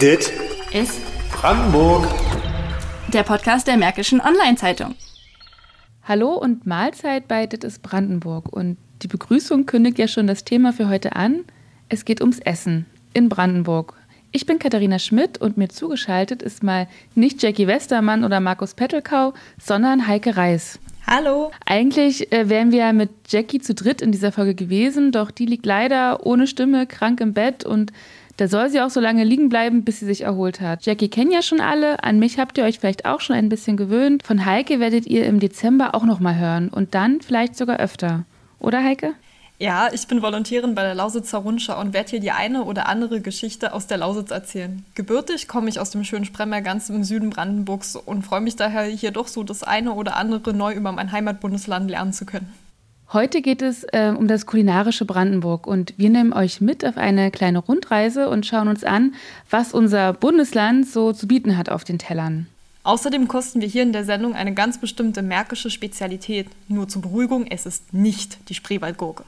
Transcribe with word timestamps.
Dit 0.00 0.32
ist 0.72 1.00
Brandenburg. 1.32 2.06
Der 3.12 3.24
Podcast 3.24 3.66
der 3.66 3.76
Märkischen 3.76 4.20
Online-Zeitung. 4.20 4.94
Hallo 6.04 6.34
und 6.34 6.68
Mahlzeit 6.68 7.26
bei 7.26 7.46
Dit 7.46 7.64
ist 7.64 7.82
Brandenburg. 7.82 8.52
Und 8.52 8.76
die 9.02 9.08
Begrüßung 9.08 9.66
kündigt 9.66 9.98
ja 9.98 10.06
schon 10.06 10.28
das 10.28 10.44
Thema 10.44 10.72
für 10.72 10.88
heute 10.88 11.16
an. 11.16 11.44
Es 11.88 12.04
geht 12.04 12.20
ums 12.20 12.38
Essen 12.38 12.86
in 13.12 13.28
Brandenburg. 13.28 13.94
Ich 14.30 14.46
bin 14.46 14.60
Katharina 14.60 15.00
Schmidt 15.00 15.38
und 15.38 15.56
mir 15.56 15.68
zugeschaltet 15.68 16.42
ist 16.42 16.62
mal 16.62 16.86
nicht 17.16 17.42
Jackie 17.42 17.66
Westermann 17.66 18.22
oder 18.22 18.38
Markus 18.38 18.74
Pettelkau, 18.74 19.34
sondern 19.60 20.06
Heike 20.06 20.36
Reis. 20.36 20.78
Hallo. 21.08 21.50
Eigentlich 21.66 22.30
äh, 22.30 22.48
wären 22.48 22.70
wir 22.70 22.80
ja 22.80 22.92
mit 22.92 23.10
Jackie 23.28 23.58
zu 23.58 23.74
dritt 23.74 24.00
in 24.00 24.12
dieser 24.12 24.30
Folge 24.30 24.54
gewesen, 24.54 25.10
doch 25.10 25.32
die 25.32 25.46
liegt 25.46 25.66
leider 25.66 26.24
ohne 26.24 26.46
Stimme 26.46 26.86
krank 26.86 27.20
im 27.20 27.32
Bett 27.32 27.64
und 27.64 27.92
da 28.38 28.46
soll 28.46 28.70
sie 28.70 28.80
auch 28.80 28.90
so 28.90 29.00
lange 29.00 29.24
liegen 29.24 29.48
bleiben, 29.48 29.82
bis 29.82 29.98
sie 29.98 30.06
sich 30.06 30.22
erholt 30.22 30.60
hat. 30.60 30.86
Jackie 30.86 31.08
kennen 31.08 31.32
ja 31.32 31.42
schon 31.42 31.60
alle. 31.60 32.04
An 32.04 32.20
mich 32.20 32.38
habt 32.38 32.56
ihr 32.56 32.64
euch 32.64 32.78
vielleicht 32.78 33.04
auch 33.04 33.20
schon 33.20 33.34
ein 33.34 33.48
bisschen 33.48 33.76
gewöhnt. 33.76 34.22
Von 34.22 34.46
Heike 34.46 34.78
werdet 34.78 35.06
ihr 35.06 35.26
im 35.26 35.40
Dezember 35.40 35.94
auch 35.96 36.04
noch 36.04 36.20
mal 36.20 36.38
hören 36.38 36.68
und 36.68 36.94
dann 36.94 37.20
vielleicht 37.20 37.56
sogar 37.56 37.80
öfter. 37.80 38.24
Oder 38.60 38.82
Heike? 38.82 39.14
Ja, 39.58 39.88
ich 39.92 40.06
bin 40.06 40.22
Volontärin 40.22 40.76
bei 40.76 40.82
der 40.82 40.94
Lausitzer 40.94 41.38
Rundschau 41.38 41.80
und 41.80 41.92
werde 41.92 42.10
hier 42.10 42.20
die 42.20 42.30
eine 42.30 42.62
oder 42.62 42.88
andere 42.88 43.20
Geschichte 43.20 43.72
aus 43.72 43.88
der 43.88 43.98
Lausitz 43.98 44.30
erzählen. 44.30 44.84
Gebürtig 44.94 45.48
komme 45.48 45.68
ich 45.68 45.80
aus 45.80 45.90
dem 45.90 46.04
schönen 46.04 46.24
Spremmer 46.24 46.62
ganz 46.62 46.88
im 46.90 47.02
Süden 47.02 47.30
Brandenburgs 47.30 47.96
und 47.96 48.22
freue 48.22 48.40
mich 48.40 48.54
daher 48.54 48.84
hier 48.84 49.10
doch 49.10 49.26
so 49.26 49.42
das 49.42 49.64
eine 49.64 49.94
oder 49.94 50.14
andere 50.14 50.54
neu 50.54 50.74
über 50.74 50.92
mein 50.92 51.10
Heimatbundesland 51.10 51.90
lernen 51.90 52.12
zu 52.12 52.24
können. 52.24 52.54
Heute 53.10 53.40
geht 53.40 53.62
es 53.62 53.84
äh, 53.84 54.12
um 54.14 54.28
das 54.28 54.44
kulinarische 54.44 55.06
Brandenburg 55.06 55.66
und 55.66 55.94
wir 55.96 56.10
nehmen 56.10 56.34
euch 56.34 56.60
mit 56.60 56.84
auf 56.84 56.98
eine 56.98 57.30
kleine 57.30 57.60
Rundreise 57.60 58.28
und 58.28 58.44
schauen 58.44 58.68
uns 58.68 58.84
an, 58.84 59.14
was 59.48 59.72
unser 59.72 60.12
Bundesland 60.12 60.86
so 60.86 61.14
zu 61.14 61.26
bieten 61.26 61.56
hat 61.56 61.70
auf 61.70 61.84
den 61.84 61.98
Tellern. 61.98 62.48
Außerdem 62.84 63.26
kosten 63.26 63.62
wir 63.62 63.68
hier 63.68 63.82
in 63.82 63.94
der 63.94 64.04
Sendung 64.04 64.34
eine 64.34 64.52
ganz 64.52 64.76
bestimmte 64.76 65.22
märkische 65.22 65.70
Spezialität. 65.70 66.48
Nur 66.68 66.86
zur 66.86 67.00
Beruhigung, 67.00 67.46
es 67.46 67.64
ist 67.64 67.94
nicht 67.94 68.38
die 68.50 68.54
Spreewaldgurke. 68.54 69.24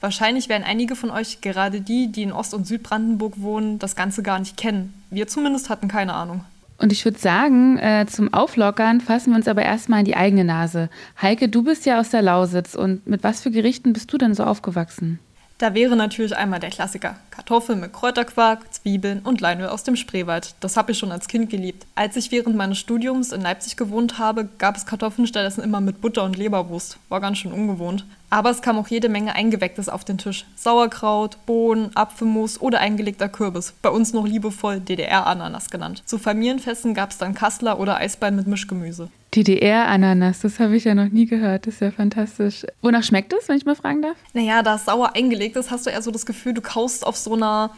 Wahrscheinlich 0.00 0.48
werden 0.48 0.64
einige 0.64 0.96
von 0.96 1.10
euch, 1.10 1.42
gerade 1.42 1.82
die, 1.82 2.10
die 2.10 2.22
in 2.22 2.32
Ost- 2.32 2.54
und 2.54 2.66
Südbrandenburg 2.66 3.40
wohnen, 3.40 3.78
das 3.78 3.94
Ganze 3.94 4.22
gar 4.22 4.38
nicht 4.38 4.56
kennen. 4.56 4.94
Wir 5.10 5.26
zumindest 5.26 5.68
hatten 5.68 5.88
keine 5.88 6.14
Ahnung. 6.14 6.44
Und 6.80 6.92
ich 6.92 7.04
würde 7.04 7.18
sagen, 7.18 7.76
äh, 7.78 8.06
zum 8.08 8.32
Auflockern 8.32 9.00
fassen 9.00 9.32
wir 9.32 9.36
uns 9.36 9.48
aber 9.48 9.62
erstmal 9.62 10.00
in 10.00 10.04
die 10.04 10.16
eigene 10.16 10.44
Nase. 10.44 10.88
Heike, 11.20 11.48
du 11.48 11.64
bist 11.64 11.86
ja 11.86 11.98
aus 11.98 12.10
der 12.10 12.22
Lausitz 12.22 12.76
und 12.76 13.06
mit 13.06 13.24
was 13.24 13.40
für 13.40 13.50
Gerichten 13.50 13.92
bist 13.92 14.12
du 14.12 14.18
denn 14.18 14.34
so 14.34 14.44
aufgewachsen? 14.44 15.18
Da 15.58 15.74
wäre 15.74 15.96
natürlich 15.96 16.36
einmal 16.36 16.60
der 16.60 16.70
Klassiker. 16.70 17.16
Kartoffeln 17.32 17.80
mit 17.80 17.92
Kräuterquark, 17.92 18.72
Zwiebeln 18.72 19.18
und 19.24 19.40
Leinöl 19.40 19.66
aus 19.66 19.82
dem 19.82 19.96
Spreewald. 19.96 20.54
Das 20.60 20.76
habe 20.76 20.92
ich 20.92 20.98
schon 20.98 21.10
als 21.10 21.26
Kind 21.26 21.50
geliebt. 21.50 21.84
Als 21.96 22.14
ich 22.14 22.30
während 22.30 22.54
meines 22.54 22.78
Studiums 22.78 23.32
in 23.32 23.40
Leipzig 23.40 23.76
gewohnt 23.76 24.20
habe, 24.20 24.48
gab 24.58 24.76
es 24.76 24.86
Kartoffeln 24.86 25.26
stattdessen 25.26 25.64
immer 25.64 25.80
mit 25.80 26.00
Butter 26.00 26.22
und 26.22 26.36
Leberwurst. 26.36 26.98
War 27.08 27.20
ganz 27.20 27.38
schön 27.38 27.52
ungewohnt. 27.52 28.04
Aber 28.30 28.50
es 28.50 28.60
kam 28.60 28.78
auch 28.78 28.88
jede 28.88 29.08
Menge 29.08 29.34
Eingewecktes 29.34 29.88
auf 29.88 30.04
den 30.04 30.18
Tisch. 30.18 30.44
Sauerkraut, 30.54 31.38
Bohnen, 31.46 31.90
Apfelmus 31.94 32.60
oder 32.60 32.80
eingelegter 32.80 33.28
Kürbis. 33.28 33.72
Bei 33.80 33.88
uns 33.88 34.12
noch 34.12 34.26
liebevoll 34.26 34.80
DDR-Ananas 34.80 35.70
genannt. 35.70 36.02
Zu 36.04 36.18
Familienfesten 36.18 36.92
gab 36.92 37.10
es 37.10 37.18
dann 37.18 37.34
Kassler 37.34 37.80
oder 37.80 37.96
Eisbein 37.96 38.36
mit 38.36 38.46
Mischgemüse. 38.46 39.08
DDR-Ananas, 39.34 40.40
das 40.40 40.60
habe 40.60 40.76
ich 40.76 40.84
ja 40.84 40.94
noch 40.94 41.08
nie 41.08 41.26
gehört. 41.26 41.66
Das 41.66 41.74
ist 41.74 41.80
ja 41.80 41.90
fantastisch. 41.90 42.66
Wonach 42.82 43.02
schmeckt 43.02 43.32
es, 43.32 43.48
wenn 43.48 43.56
ich 43.56 43.64
mal 43.64 43.76
fragen 43.76 44.02
darf? 44.02 44.16
Naja, 44.34 44.62
da 44.62 44.74
es 44.74 44.84
sauer 44.84 45.14
eingelegt 45.14 45.56
ist, 45.56 45.70
hast 45.70 45.86
du 45.86 45.90
eher 45.90 46.02
so 46.02 46.10
das 46.10 46.26
Gefühl, 46.26 46.52
du 46.52 46.60
kaust 46.60 47.06
auf 47.06 47.16
so 47.16 47.34
einer 47.34 47.70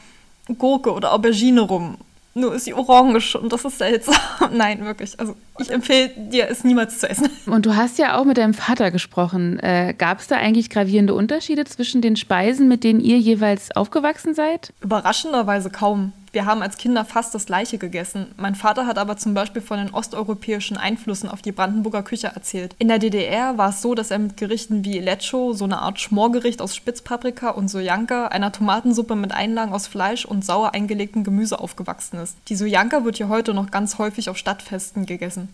Gurke 0.58 0.92
oder 0.92 1.12
Aubergine 1.12 1.60
rum. 1.60 1.96
Nur 2.32 2.54
ist 2.54 2.64
sie 2.64 2.74
orange 2.74 3.34
und 3.36 3.52
das 3.52 3.64
ist 3.64 3.78
seltsam. 3.78 4.14
Nein, 4.52 4.84
wirklich. 4.84 5.18
Also 5.18 5.34
ich 5.58 5.70
empfehle 5.70 6.10
dir, 6.16 6.48
es 6.48 6.62
niemals 6.62 7.00
zu 7.00 7.10
essen. 7.10 7.28
Und 7.46 7.66
du 7.66 7.74
hast 7.74 7.98
ja 7.98 8.18
auch 8.18 8.24
mit 8.24 8.38
deinem 8.38 8.54
Vater 8.54 8.91
gesprochen. 8.91 9.58
Äh, 9.58 9.94
Gab 9.98 10.20
es 10.20 10.28
da 10.28 10.36
eigentlich 10.36 10.70
gravierende 10.70 11.14
Unterschiede 11.14 11.64
zwischen 11.64 12.00
den 12.00 12.16
Speisen, 12.16 12.69
mit 12.69 12.84
denen 12.84 13.00
ihr 13.00 13.19
jeweils 13.19 13.74
aufgewachsen 13.74 14.34
seid? 14.34 14.72
Überraschenderweise 14.80 15.70
kaum. 15.70 16.12
Wir 16.32 16.46
haben 16.46 16.62
als 16.62 16.76
Kinder 16.76 17.04
fast 17.04 17.34
das 17.34 17.46
Gleiche 17.46 17.76
gegessen. 17.76 18.26
Mein 18.36 18.54
Vater 18.54 18.86
hat 18.86 18.98
aber 18.98 19.16
zum 19.16 19.34
Beispiel 19.34 19.60
von 19.60 19.78
den 19.78 19.92
osteuropäischen 19.92 20.76
Einflüssen 20.76 21.28
auf 21.28 21.42
die 21.42 21.50
Brandenburger 21.50 22.04
Küche 22.04 22.28
erzählt. 22.28 22.76
In 22.78 22.86
der 22.86 23.00
DDR 23.00 23.58
war 23.58 23.70
es 23.70 23.82
so, 23.82 23.96
dass 23.96 24.12
er 24.12 24.20
mit 24.20 24.36
Gerichten 24.36 24.84
wie 24.84 25.00
Lecho, 25.00 25.54
so 25.54 25.64
eine 25.64 25.80
Art 25.80 25.98
Schmorgericht 25.98 26.62
aus 26.62 26.76
Spitzpaprika 26.76 27.50
und 27.50 27.69
Sojanka, 27.69 28.28
einer 28.28 28.52
Tomatensuppe 28.52 29.16
mit 29.16 29.32
Einlagen 29.32 29.72
aus 29.72 29.88
Fleisch 29.88 30.24
und 30.24 30.44
sauer 30.44 30.72
eingelegtem 30.72 31.24
Gemüse 31.24 31.58
aufgewachsen 31.58 32.20
ist. 32.20 32.36
Die 32.48 32.54
Sojanka 32.54 33.04
wird 33.04 33.16
hier 33.16 33.28
heute 33.28 33.52
noch 33.52 33.72
ganz 33.72 33.98
häufig 33.98 34.30
auf 34.30 34.36
Stadtfesten 34.36 35.06
gegessen. 35.06 35.48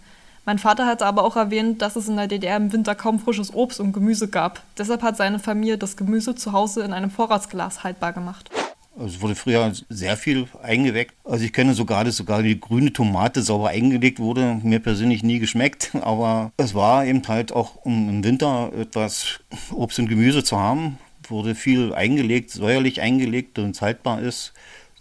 Mein 0.44 0.58
Vater 0.58 0.86
hat 0.86 1.02
aber 1.02 1.24
auch 1.24 1.36
erwähnt, 1.36 1.80
dass 1.80 1.96
es 1.96 2.06
in 2.06 2.16
der 2.16 2.28
DDR 2.28 2.58
im 2.58 2.72
Winter 2.72 2.94
kaum 2.94 3.18
frisches 3.18 3.52
Obst 3.52 3.80
und 3.80 3.92
Gemüse 3.92 4.28
gab. 4.28 4.62
Deshalb 4.78 5.02
hat 5.02 5.16
seine 5.16 5.38
Familie 5.38 5.78
das 5.78 5.96
Gemüse 5.96 6.34
zu 6.34 6.52
Hause 6.52 6.82
in 6.82 6.92
einem 6.92 7.10
Vorratsglas 7.10 7.82
haltbar 7.82 8.12
gemacht. 8.12 8.50
Es 9.04 9.20
wurde 9.20 9.34
früher 9.34 9.72
sehr 9.88 10.16
viel 10.16 10.48
eingeweckt. 10.62 11.14
Also 11.24 11.44
ich 11.44 11.52
kenne 11.52 11.74
sogar, 11.74 12.04
dass 12.04 12.16
sogar 12.16 12.42
die 12.42 12.58
grüne 12.58 12.92
Tomate 12.92 13.42
sauber 13.42 13.68
eingelegt 13.68 14.18
wurde. 14.18 14.58
Mir 14.62 14.80
persönlich 14.80 15.22
nie 15.22 15.38
geschmeckt, 15.38 15.90
aber 16.00 16.52
es 16.56 16.74
war 16.74 17.04
eben 17.04 17.26
halt 17.28 17.52
auch, 17.52 17.76
um 17.84 18.08
im 18.08 18.24
Winter 18.24 18.72
etwas 18.78 19.40
Obst 19.72 19.98
und 19.98 20.08
Gemüse 20.08 20.42
zu 20.42 20.58
haben, 20.58 20.98
wurde 21.28 21.54
viel 21.54 21.92
eingelegt, 21.92 22.50
säuerlich 22.50 23.00
eingelegt, 23.00 23.58
damit 23.58 23.74
es 23.74 23.82
haltbar 23.82 24.22
ist 24.22 24.52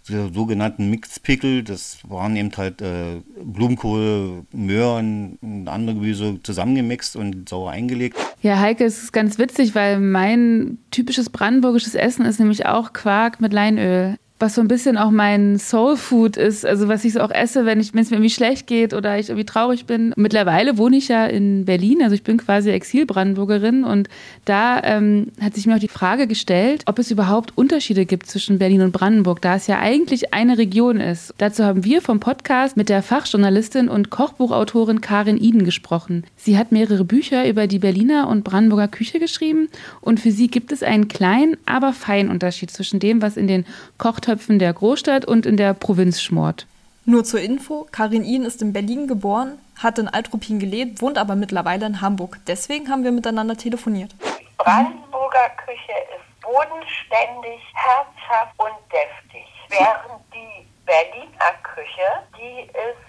der 0.08 0.32
sogenannten 0.32 0.90
Mixed. 0.90 1.22
Das 1.68 1.98
waren 2.08 2.36
eben 2.36 2.50
halt 2.56 2.80
äh, 2.82 3.20
Blumenkohl, 3.42 4.44
Möhren 4.52 5.38
und 5.40 5.68
andere 5.68 5.96
Gemüse 5.96 6.38
zusammengemixt 6.42 7.16
und 7.16 7.48
sauer 7.48 7.70
eingelegt. 7.70 8.16
Ja, 8.42 8.58
Heike, 8.58 8.84
es 8.84 9.02
ist 9.02 9.12
ganz 9.12 9.38
witzig, 9.38 9.74
weil 9.74 9.98
mein 9.98 10.78
typisches 10.90 11.30
brandenburgisches 11.30 11.94
Essen 11.94 12.24
ist 12.24 12.38
nämlich 12.38 12.66
auch 12.66 12.92
Quark 12.92 13.40
mit 13.40 13.52
Leinöl 13.52 14.18
was 14.38 14.54
so 14.54 14.60
ein 14.60 14.68
bisschen 14.68 14.98
auch 14.98 15.10
mein 15.10 15.58
Soul 15.58 15.96
Food 15.96 16.36
ist, 16.36 16.66
also 16.66 16.88
was 16.88 17.04
ich 17.04 17.14
so 17.14 17.20
auch 17.20 17.30
esse, 17.30 17.64
wenn 17.64 17.80
es 17.80 17.94
mir 17.94 18.02
irgendwie 18.02 18.30
schlecht 18.30 18.66
geht 18.66 18.92
oder 18.92 19.18
ich 19.18 19.30
irgendwie 19.30 19.46
traurig 19.46 19.86
bin. 19.86 20.12
Mittlerweile 20.16 20.76
wohne 20.76 20.96
ich 20.96 21.08
ja 21.08 21.24
in 21.24 21.64
Berlin, 21.64 22.02
also 22.02 22.14
ich 22.14 22.22
bin 22.22 22.36
quasi 22.36 22.70
Exil-Brandenburgerin 22.70 23.84
und 23.84 24.08
da 24.44 24.82
ähm, 24.82 25.28
hat 25.40 25.54
sich 25.54 25.66
mir 25.66 25.76
auch 25.76 25.80
die 25.80 25.88
Frage 25.88 26.26
gestellt, 26.26 26.82
ob 26.84 26.98
es 26.98 27.10
überhaupt 27.10 27.56
Unterschiede 27.56 28.04
gibt 28.04 28.26
zwischen 28.26 28.58
Berlin 28.58 28.82
und 28.82 28.92
Brandenburg, 28.92 29.40
da 29.40 29.56
es 29.56 29.68
ja 29.68 29.78
eigentlich 29.78 30.34
eine 30.34 30.58
Region 30.58 31.00
ist. 31.00 31.32
Dazu 31.38 31.64
haben 31.64 31.84
wir 31.84 32.02
vom 32.02 32.20
Podcast 32.20 32.76
mit 32.76 32.90
der 32.90 33.02
Fachjournalistin 33.02 33.88
und 33.88 34.10
Kochbuchautorin 34.10 35.00
Karin 35.00 35.38
Iden 35.38 35.64
gesprochen. 35.64 36.24
Sie 36.36 36.58
hat 36.58 36.72
mehrere 36.72 37.04
Bücher 37.04 37.48
über 37.48 37.66
die 37.66 37.78
Berliner 37.78 38.28
und 38.28 38.44
Brandenburger 38.44 38.88
Küche 38.88 39.18
geschrieben 39.18 39.68
und 40.02 40.20
für 40.20 40.30
sie 40.30 40.48
gibt 40.48 40.72
es 40.72 40.82
einen 40.82 41.08
kleinen, 41.08 41.56
aber 41.64 41.94
feinen 41.94 42.30
Unterschied 42.30 42.70
zwischen 42.70 43.00
dem, 43.00 43.22
was 43.22 43.38
in 43.38 43.46
den 43.46 43.64
Koch 43.96 44.20
Kochtöpfen 44.26 44.58
der 44.58 44.72
Großstadt 44.72 45.24
und 45.24 45.46
in 45.46 45.56
der 45.56 45.72
Provinz 45.72 46.20
schmort. 46.20 46.66
Nur 47.04 47.22
zur 47.22 47.40
Info, 47.40 47.86
Karin 47.92 48.24
Ihn 48.24 48.44
ist 48.44 48.60
in 48.60 48.72
Berlin 48.72 49.06
geboren, 49.06 49.60
hat 49.80 50.00
in 50.00 50.08
Altruppin 50.08 50.58
gelebt, 50.58 51.00
wohnt 51.00 51.16
aber 51.16 51.36
mittlerweile 51.36 51.86
in 51.86 52.00
Hamburg. 52.00 52.38
Deswegen 52.48 52.90
haben 52.90 53.04
wir 53.04 53.12
miteinander 53.12 53.56
telefoniert. 53.56 54.10
Die 54.20 54.48
Brandenburger 54.58 55.48
Küche 55.64 55.92
ist 56.10 56.40
bodenständig, 56.42 57.62
herzhaft 57.74 58.52
und 58.56 58.74
deftig. 58.90 59.46
Während 59.68 60.20
die 60.34 60.66
Berliner 60.84 61.52
Küche, 61.62 62.08
die 62.36 62.62
ist 62.62 63.06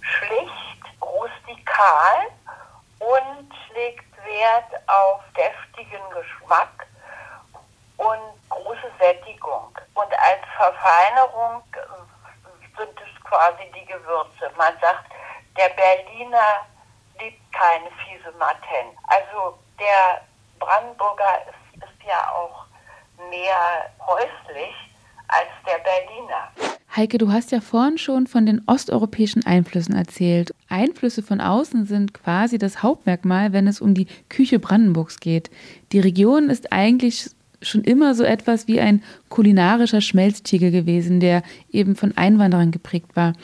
schlicht, 0.00 0.82
rustikal 1.00 2.26
und 2.98 3.50
legt 3.76 4.16
Wert 4.26 4.82
auf 4.88 5.20
deftigen 5.36 6.02
Geschmack 6.12 6.88
und 7.98 8.38
große 8.48 8.90
Sättigung. 8.98 9.68
Und 9.94 10.12
als 10.12 10.47
Verfeinerung 10.58 11.62
äh, 11.72 12.76
sind 12.76 12.94
es 12.98 13.24
quasi 13.24 13.62
die 13.74 13.86
Gewürze. 13.86 14.50
Man 14.56 14.74
sagt, 14.80 15.06
der 15.56 15.70
Berliner 15.70 16.66
liebt 17.20 17.40
keine 17.52 17.90
fiese 18.02 18.36
Maten. 18.38 18.90
Also 19.06 19.58
der 19.78 20.22
Brandenburger 20.58 21.46
ist, 21.48 21.84
ist 21.84 22.06
ja 22.06 22.30
auch 22.32 22.66
mehr 23.30 23.90
häuslich 24.04 24.74
als 25.28 25.48
der 25.64 25.78
Berliner. 25.78 26.50
Heike, 26.96 27.18
du 27.18 27.30
hast 27.30 27.52
ja 27.52 27.60
vorhin 27.60 27.98
schon 27.98 28.26
von 28.26 28.44
den 28.44 28.62
osteuropäischen 28.66 29.46
Einflüssen 29.46 29.94
erzählt. 29.94 30.52
Einflüsse 30.68 31.22
von 31.22 31.40
außen 31.40 31.86
sind 31.86 32.14
quasi 32.14 32.58
das 32.58 32.82
Hauptmerkmal, 32.82 33.52
wenn 33.52 33.68
es 33.68 33.80
um 33.80 33.94
die 33.94 34.06
Küche 34.28 34.58
Brandenburgs 34.58 35.20
geht. 35.20 35.50
Die 35.92 36.00
Region 36.00 36.50
ist 36.50 36.72
eigentlich 36.72 37.30
schon 37.62 37.82
immer 37.82 38.14
so 38.14 38.24
etwas 38.24 38.68
wie 38.68 38.80
ein 38.80 39.02
kulinarischer 39.28 40.00
Schmelztiegel 40.00 40.70
gewesen, 40.70 41.20
der 41.20 41.42
eben 41.70 41.96
von 41.96 42.16
Einwanderern 42.16 42.70
geprägt 42.70 43.14
war. 43.14 43.34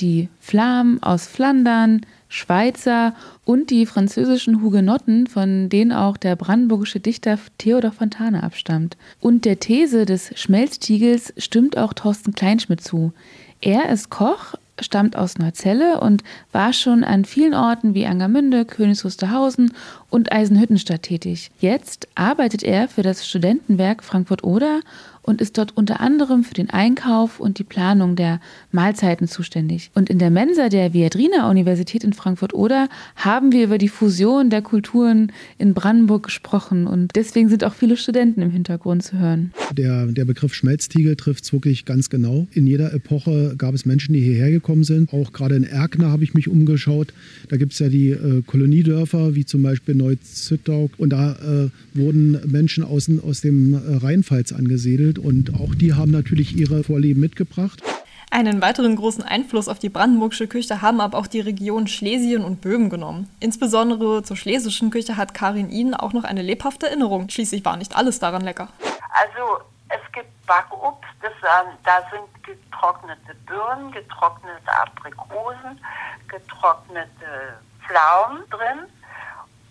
Die 0.00 0.28
Flamen 0.38 1.02
aus 1.02 1.26
Flandern, 1.26 2.00
Schweizer 2.28 3.14
und 3.44 3.70
die 3.70 3.86
französischen 3.86 4.62
Hugenotten, 4.62 5.26
von 5.26 5.68
denen 5.68 5.92
auch 5.92 6.16
der 6.16 6.36
brandenburgische 6.36 7.00
Dichter 7.00 7.38
Theodor 7.58 7.92
Fontane 7.92 8.42
abstammt. 8.42 8.96
Und 9.20 9.44
der 9.44 9.58
These 9.58 10.06
des 10.06 10.30
Schmelztiegels 10.36 11.34
stimmt 11.36 11.76
auch 11.76 11.92
Thorsten 11.92 12.32
Kleinschmidt 12.32 12.80
zu. 12.80 13.12
Er 13.60 13.90
ist 13.90 14.08
Koch, 14.08 14.54
stammt 14.80 15.16
aus 15.16 15.38
Neuzelle 15.38 16.00
und 16.00 16.22
war 16.52 16.72
schon 16.72 17.04
an 17.04 17.24
vielen 17.24 17.54
Orten 17.54 17.94
wie 17.94 18.06
Angermünde, 18.06 18.64
Königs 18.64 19.04
Wusterhausen 19.04 19.72
und 20.10 20.32
Eisenhüttenstadt 20.32 21.02
tätig. 21.02 21.50
Jetzt 21.60 22.08
arbeitet 22.14 22.62
er 22.62 22.88
für 22.88 23.02
das 23.02 23.26
Studentenwerk 23.26 24.02
Frankfurt-Oder 24.02 24.80
und 25.22 25.40
ist 25.40 25.58
dort 25.58 25.76
unter 25.76 26.00
anderem 26.00 26.44
für 26.44 26.54
den 26.54 26.70
Einkauf 26.70 27.40
und 27.40 27.58
die 27.58 27.64
Planung 27.64 28.16
der 28.16 28.40
Mahlzeiten 28.72 29.28
zuständig. 29.28 29.90
Und 29.94 30.10
in 30.10 30.18
der 30.18 30.30
Mensa 30.30 30.68
der 30.68 30.92
Viadrina 30.92 31.48
Universität 31.50 32.04
in 32.04 32.12
Frankfurt-Oder 32.12 32.88
haben 33.16 33.52
wir 33.52 33.64
über 33.64 33.78
die 33.78 33.88
Fusion 33.88 34.50
der 34.50 34.62
Kulturen 34.62 35.32
in 35.58 35.74
Brandenburg 35.74 36.24
gesprochen 36.24 36.86
und 36.86 37.14
deswegen 37.16 37.48
sind 37.48 37.64
auch 37.64 37.74
viele 37.74 37.96
Studenten 37.96 38.40
im 38.42 38.50
Hintergrund 38.50 39.02
zu 39.02 39.18
hören. 39.18 39.52
Der, 39.76 40.06
der 40.06 40.24
Begriff 40.24 40.54
Schmelztiegel 40.54 41.16
trifft 41.16 41.44
es 41.44 41.52
wirklich 41.52 41.84
ganz 41.84 42.10
genau. 42.10 42.46
In 42.52 42.66
jeder 42.66 42.92
Epoche 42.92 43.54
gab 43.56 43.74
es 43.74 43.86
Menschen, 43.86 44.14
die 44.14 44.20
hierher 44.20 44.50
gekommen 44.50 44.84
sind. 44.84 45.12
Auch 45.12 45.32
gerade 45.32 45.56
in 45.56 45.64
Erkner 45.64 46.10
habe 46.10 46.24
ich 46.24 46.34
mich 46.34 46.48
umgeschaut. 46.48 47.12
Da 47.48 47.56
gibt 47.56 47.72
es 47.72 47.78
ja 47.78 47.88
die 47.88 48.10
äh, 48.10 48.42
Koloniedörfer, 48.46 49.34
wie 49.34 49.44
zum 49.44 49.62
Beispiel 49.62 49.94
Neu-Zittau. 49.94 50.90
Und 50.98 51.10
da 51.10 51.32
äh, 51.32 51.98
wurden 51.98 52.38
Menschen 52.46 52.84
aus, 52.84 53.08
aus 53.22 53.40
dem 53.40 53.74
äh, 53.74 53.78
Rheinpfalz 53.96 54.52
angesiedelt 54.52 55.09
und 55.18 55.54
auch 55.54 55.74
die 55.74 55.94
haben 55.94 56.10
natürlich 56.10 56.56
ihre 56.56 56.84
Vorlieben 56.84 57.20
mitgebracht. 57.20 57.82
Einen 58.32 58.62
weiteren 58.62 58.94
großen 58.94 59.24
Einfluss 59.24 59.68
auf 59.68 59.80
die 59.80 59.88
brandenburgische 59.88 60.46
Küche 60.46 60.80
haben 60.80 61.00
aber 61.00 61.18
auch 61.18 61.26
die 61.26 61.40
Region 61.40 61.88
Schlesien 61.88 62.44
und 62.44 62.60
Böhmen 62.60 62.88
genommen. 62.88 63.28
Insbesondere 63.40 64.22
zur 64.22 64.36
schlesischen 64.36 64.90
Küche 64.90 65.16
hat 65.16 65.34
Karin 65.34 65.68
Ihnen 65.68 65.94
auch 65.94 66.12
noch 66.12 66.22
eine 66.22 66.42
lebhafte 66.42 66.86
Erinnerung. 66.86 67.28
Schließlich 67.28 67.64
war 67.64 67.76
nicht 67.76 67.96
alles 67.96 68.20
daran 68.20 68.42
lecker. 68.42 68.68
Also 69.10 69.64
es 69.88 70.12
gibt 70.12 70.28
Backobst, 70.46 71.10
das, 71.20 71.32
ähm, 71.32 71.72
da 71.84 72.02
sind 72.10 72.44
getrocknete 72.44 73.34
Birnen, 73.46 73.90
getrocknete 73.90 74.72
Aprikosen, 74.80 75.80
getrocknete 76.28 77.58
Pflaumen 77.84 78.48
drin 78.48 78.86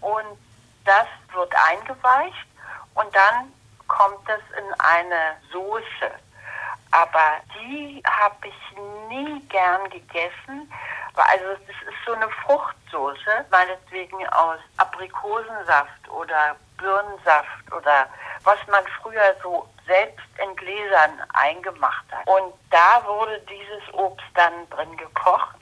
und 0.02 0.38
das 0.84 1.08
wird 1.34 1.54
eingeweicht 1.72 2.48
und 2.96 3.08
dann 3.16 3.48
kommt 3.90 4.28
es 4.30 4.58
in 4.58 4.74
eine 4.80 5.36
Soße. 5.52 6.12
Aber 6.92 7.38
die 7.56 8.02
habe 8.08 8.48
ich 8.48 8.78
nie 9.10 9.42
gern 9.50 9.90
gegessen. 9.90 10.72
Also 11.16 11.46
es 11.68 11.88
ist 11.88 12.06
so 12.06 12.14
eine 12.14 12.30
Fruchtsoße, 12.30 13.46
meinetwegen 13.52 14.26
aus 14.30 14.60
Aprikosensaft 14.78 16.10
oder 16.10 16.56
Birnensaft 16.78 17.72
oder 17.74 18.08
was 18.44 18.58
man 18.68 18.84
früher 19.02 19.36
so 19.44 19.68
selbst 19.86 20.26
in 20.42 20.56
Gläsern 20.56 21.22
eingemacht 21.34 22.06
hat. 22.12 22.26
Und 22.26 22.54
da 22.70 23.04
wurde 23.06 23.40
dieses 23.42 23.94
Obst 23.94 24.26
dann 24.36 24.70
drin 24.70 24.96
gekocht 24.96 25.58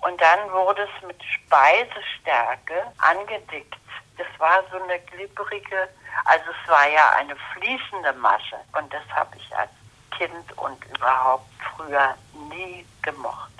und 0.00 0.20
dann 0.20 0.50
wurde 0.50 0.82
es 0.82 1.06
mit 1.06 1.22
Speisestärke 1.22 2.82
angedickt. 2.98 3.76
Das 4.18 4.26
war 4.38 4.62
so 4.72 4.82
eine 4.82 4.98
glibberige 5.00 5.88
also 6.24 6.44
es 6.50 6.70
war 6.70 6.88
ja 6.92 7.10
eine 7.18 7.34
fließende 7.52 8.12
Masse 8.20 8.56
und 8.78 8.92
das 8.92 9.02
habe 9.14 9.36
ich 9.36 9.56
als 9.56 9.70
Kind 10.16 10.58
und 10.58 10.76
überhaupt 10.96 11.48
früher 11.76 12.14
nie 12.48 12.84
gemocht. 13.02 13.50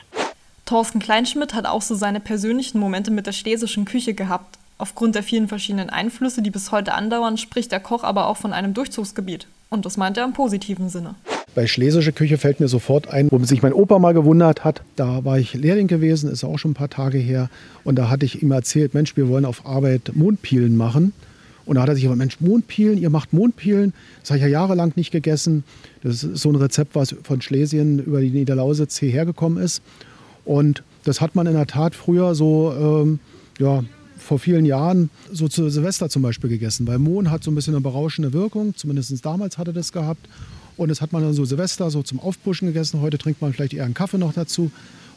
Thorsten 0.66 1.00
Kleinschmidt 1.00 1.54
hat 1.54 1.66
auch 1.66 1.82
so 1.82 1.94
seine 1.94 2.20
persönlichen 2.20 2.78
Momente 2.78 3.10
mit 3.10 3.26
der 3.26 3.32
schlesischen 3.32 3.84
Küche 3.86 4.14
gehabt. 4.14 4.58
Aufgrund 4.78 5.14
der 5.14 5.22
vielen 5.22 5.48
verschiedenen 5.48 5.90
Einflüsse, 5.90 6.42
die 6.42 6.50
bis 6.50 6.70
heute 6.72 6.94
andauern, 6.94 7.38
spricht 7.38 7.72
der 7.72 7.80
Koch 7.80 8.04
aber 8.04 8.26
auch 8.26 8.36
von 8.36 8.52
einem 8.52 8.72
Durchzugsgebiet. 8.72 9.46
Und 9.68 9.84
das 9.84 9.96
meint 9.96 10.16
er 10.16 10.24
im 10.24 10.32
positiven 10.32 10.88
Sinne. 10.88 11.16
Bei 11.54 11.66
schlesische 11.66 12.12
Küche 12.12 12.38
fällt 12.38 12.60
mir 12.60 12.68
sofort 12.68 13.08
ein, 13.08 13.28
wo 13.30 13.38
sich 13.44 13.62
mein 13.62 13.72
Opa 13.72 13.98
mal 13.98 14.14
gewundert 14.14 14.64
hat. 14.64 14.82
Da 14.94 15.24
war 15.24 15.38
ich 15.38 15.54
Lehrling 15.54 15.88
gewesen, 15.88 16.30
ist 16.30 16.44
auch 16.44 16.58
schon 16.58 16.70
ein 16.70 16.74
paar 16.74 16.90
Tage 16.90 17.18
her. 17.18 17.50
Und 17.82 17.96
da 17.96 18.08
hatte 18.08 18.24
ich 18.24 18.42
ihm 18.42 18.52
erzählt, 18.52 18.94
Mensch, 18.94 19.16
wir 19.16 19.28
wollen 19.28 19.44
auf 19.44 19.66
Arbeit 19.66 20.12
Mondpielen 20.14 20.76
machen. 20.76 21.12
Und 21.70 21.76
da 21.76 21.82
hat 21.82 21.88
er 21.88 21.94
sich 21.94 22.02
gesagt, 22.02 22.18
Mensch, 22.18 22.40
Mondpielen, 22.40 22.98
ihr 22.98 23.10
macht 23.10 23.32
Mondpielen. 23.32 23.92
Das 24.18 24.30
habe 24.30 24.38
ich 24.38 24.42
ja 24.42 24.48
jahrelang 24.48 24.92
nicht 24.96 25.12
gegessen. 25.12 25.62
Das 26.02 26.24
ist 26.24 26.42
so 26.42 26.50
ein 26.50 26.56
Rezept, 26.56 26.96
was 26.96 27.14
von 27.22 27.40
Schlesien 27.42 28.00
über 28.00 28.20
die 28.20 28.30
Niederlausitz 28.30 28.98
hierher 28.98 29.24
gekommen 29.24 29.56
ist. 29.56 29.80
Und 30.44 30.82
das 31.04 31.20
hat 31.20 31.36
man 31.36 31.46
in 31.46 31.52
der 31.52 31.68
Tat 31.68 31.94
früher 31.94 32.34
so, 32.34 32.74
ähm, 32.76 33.20
ja, 33.60 33.84
vor 34.18 34.40
vielen 34.40 34.64
Jahren 34.64 35.10
so 35.30 35.46
zu 35.46 35.70
Silvester 35.70 36.08
zum 36.08 36.22
Beispiel 36.22 36.50
gegessen, 36.50 36.88
weil 36.88 36.98
Mohn 36.98 37.30
hat 37.30 37.44
so 37.44 37.52
ein 37.52 37.54
bisschen 37.54 37.76
eine 37.76 37.82
berauschende 37.82 38.32
Wirkung, 38.32 38.74
zumindest 38.74 39.24
damals 39.24 39.56
hatte 39.56 39.72
das 39.72 39.92
gehabt. 39.92 40.28
Und 40.76 40.88
das 40.88 41.00
hat 41.00 41.12
man 41.12 41.22
dann 41.22 41.34
so 41.34 41.44
Silvester 41.44 41.88
so 41.92 42.02
zum 42.02 42.18
Aufpushen 42.18 42.66
gegessen. 42.66 43.00
Heute 43.00 43.16
trinkt 43.16 43.40
man 43.40 43.52
vielleicht 43.52 43.74
eher 43.74 43.84
einen 43.84 43.94
Kaffee 43.94 44.18
noch 44.18 44.32
dazu. 44.32 44.72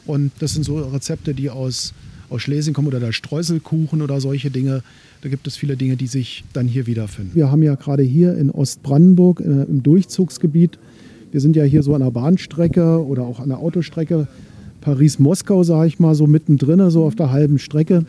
Und 0.06 0.30
das 0.38 0.52
sind 0.52 0.62
so 0.62 0.78
Rezepte, 0.78 1.34
die 1.34 1.50
aus, 1.50 1.94
aus 2.34 2.42
Schlesien 2.42 2.74
kommen 2.74 2.88
oder 2.88 3.00
der 3.00 3.12
Streuselkuchen 3.12 4.02
oder 4.02 4.20
solche 4.20 4.50
Dinge. 4.50 4.82
Da 5.22 5.28
gibt 5.28 5.46
es 5.46 5.56
viele 5.56 5.76
Dinge, 5.76 5.96
die 5.96 6.06
sich 6.06 6.44
dann 6.52 6.66
hier 6.66 6.86
wiederfinden. 6.86 7.32
Wir 7.34 7.50
haben 7.50 7.62
ja 7.62 7.76
gerade 7.76 8.02
hier 8.02 8.36
in 8.36 8.50
Ostbrandenburg 8.50 9.40
äh, 9.40 9.44
im 9.44 9.82
Durchzugsgebiet, 9.82 10.78
wir 11.34 11.40
sind 11.40 11.56
ja 11.56 11.64
hier 11.64 11.82
so 11.82 11.94
an 11.94 12.00
der 12.00 12.12
Bahnstrecke 12.12 13.04
oder 13.04 13.24
auch 13.24 13.40
an 13.40 13.48
der 13.48 13.58
Autostrecke 13.58 14.28
Paris-Moskau, 14.82 15.64
sage 15.64 15.88
ich 15.88 15.98
mal, 15.98 16.14
so 16.14 16.28
mittendrin, 16.28 16.90
so 16.90 17.02
auf 17.04 17.16
der 17.16 17.32
halben 17.32 17.58
Strecke. 17.58 18.04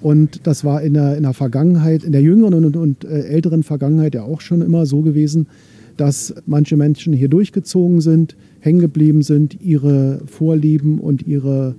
Und 0.00 0.46
das 0.46 0.64
war 0.64 0.80
in 0.80 0.94
der, 0.94 1.18
in 1.18 1.24
der 1.24 1.34
Vergangenheit, 1.34 2.02
in 2.02 2.12
der 2.12 2.22
jüngeren 2.22 2.64
und, 2.64 2.76
und 2.76 3.04
äh, 3.04 3.24
älteren 3.24 3.62
Vergangenheit 3.62 4.14
ja 4.14 4.22
auch 4.22 4.40
schon 4.40 4.62
immer 4.62 4.86
so 4.86 5.02
gewesen, 5.02 5.48
dass 5.98 6.34
manche 6.46 6.78
Menschen 6.78 7.12
hier 7.12 7.28
durchgezogen 7.28 8.00
sind, 8.00 8.36
hängen 8.60 8.80
geblieben 8.80 9.22
sind, 9.22 9.60
ihre 9.60 10.22
Vorlieben 10.26 10.98
und 10.98 11.26
ihre 11.26 11.74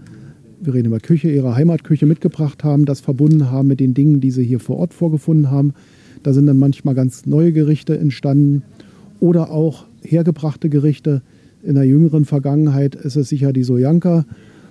wir 0.65 0.74
reden 0.74 0.88
über 0.88 1.00
Küche, 1.00 1.30
ihre 1.30 1.56
Heimatküche 1.56 2.06
mitgebracht 2.06 2.63
haben, 2.63 2.86
das 2.86 3.01
verbunden 3.01 3.51
haben 3.51 3.68
mit 3.68 3.80
den 3.80 3.94
Dingen, 3.94 4.21
die 4.21 4.31
sie 4.31 4.44
hier 4.44 4.60
vor 4.60 4.77
Ort 4.77 4.94
vorgefunden 4.94 5.51
haben. 5.51 5.74
Da 6.24 6.31
sind 6.31 6.45
dann 6.45 6.57
manchmal 6.57 6.95
ganz 6.95 7.25
neue 7.25 7.51
Gerichte 7.51 7.98
entstanden 7.98 8.63
oder 9.19 9.51
auch 9.51 9.86
hergebrachte 10.01 10.69
Gerichte. 10.69 11.21
In 11.63 11.75
der 11.75 11.83
jüngeren 11.83 12.25
Vergangenheit 12.25 12.95
ist 12.95 13.15
es 13.15 13.30
sicher 13.30 13.51
die 13.54 13.63
Sojanka 13.63 14.25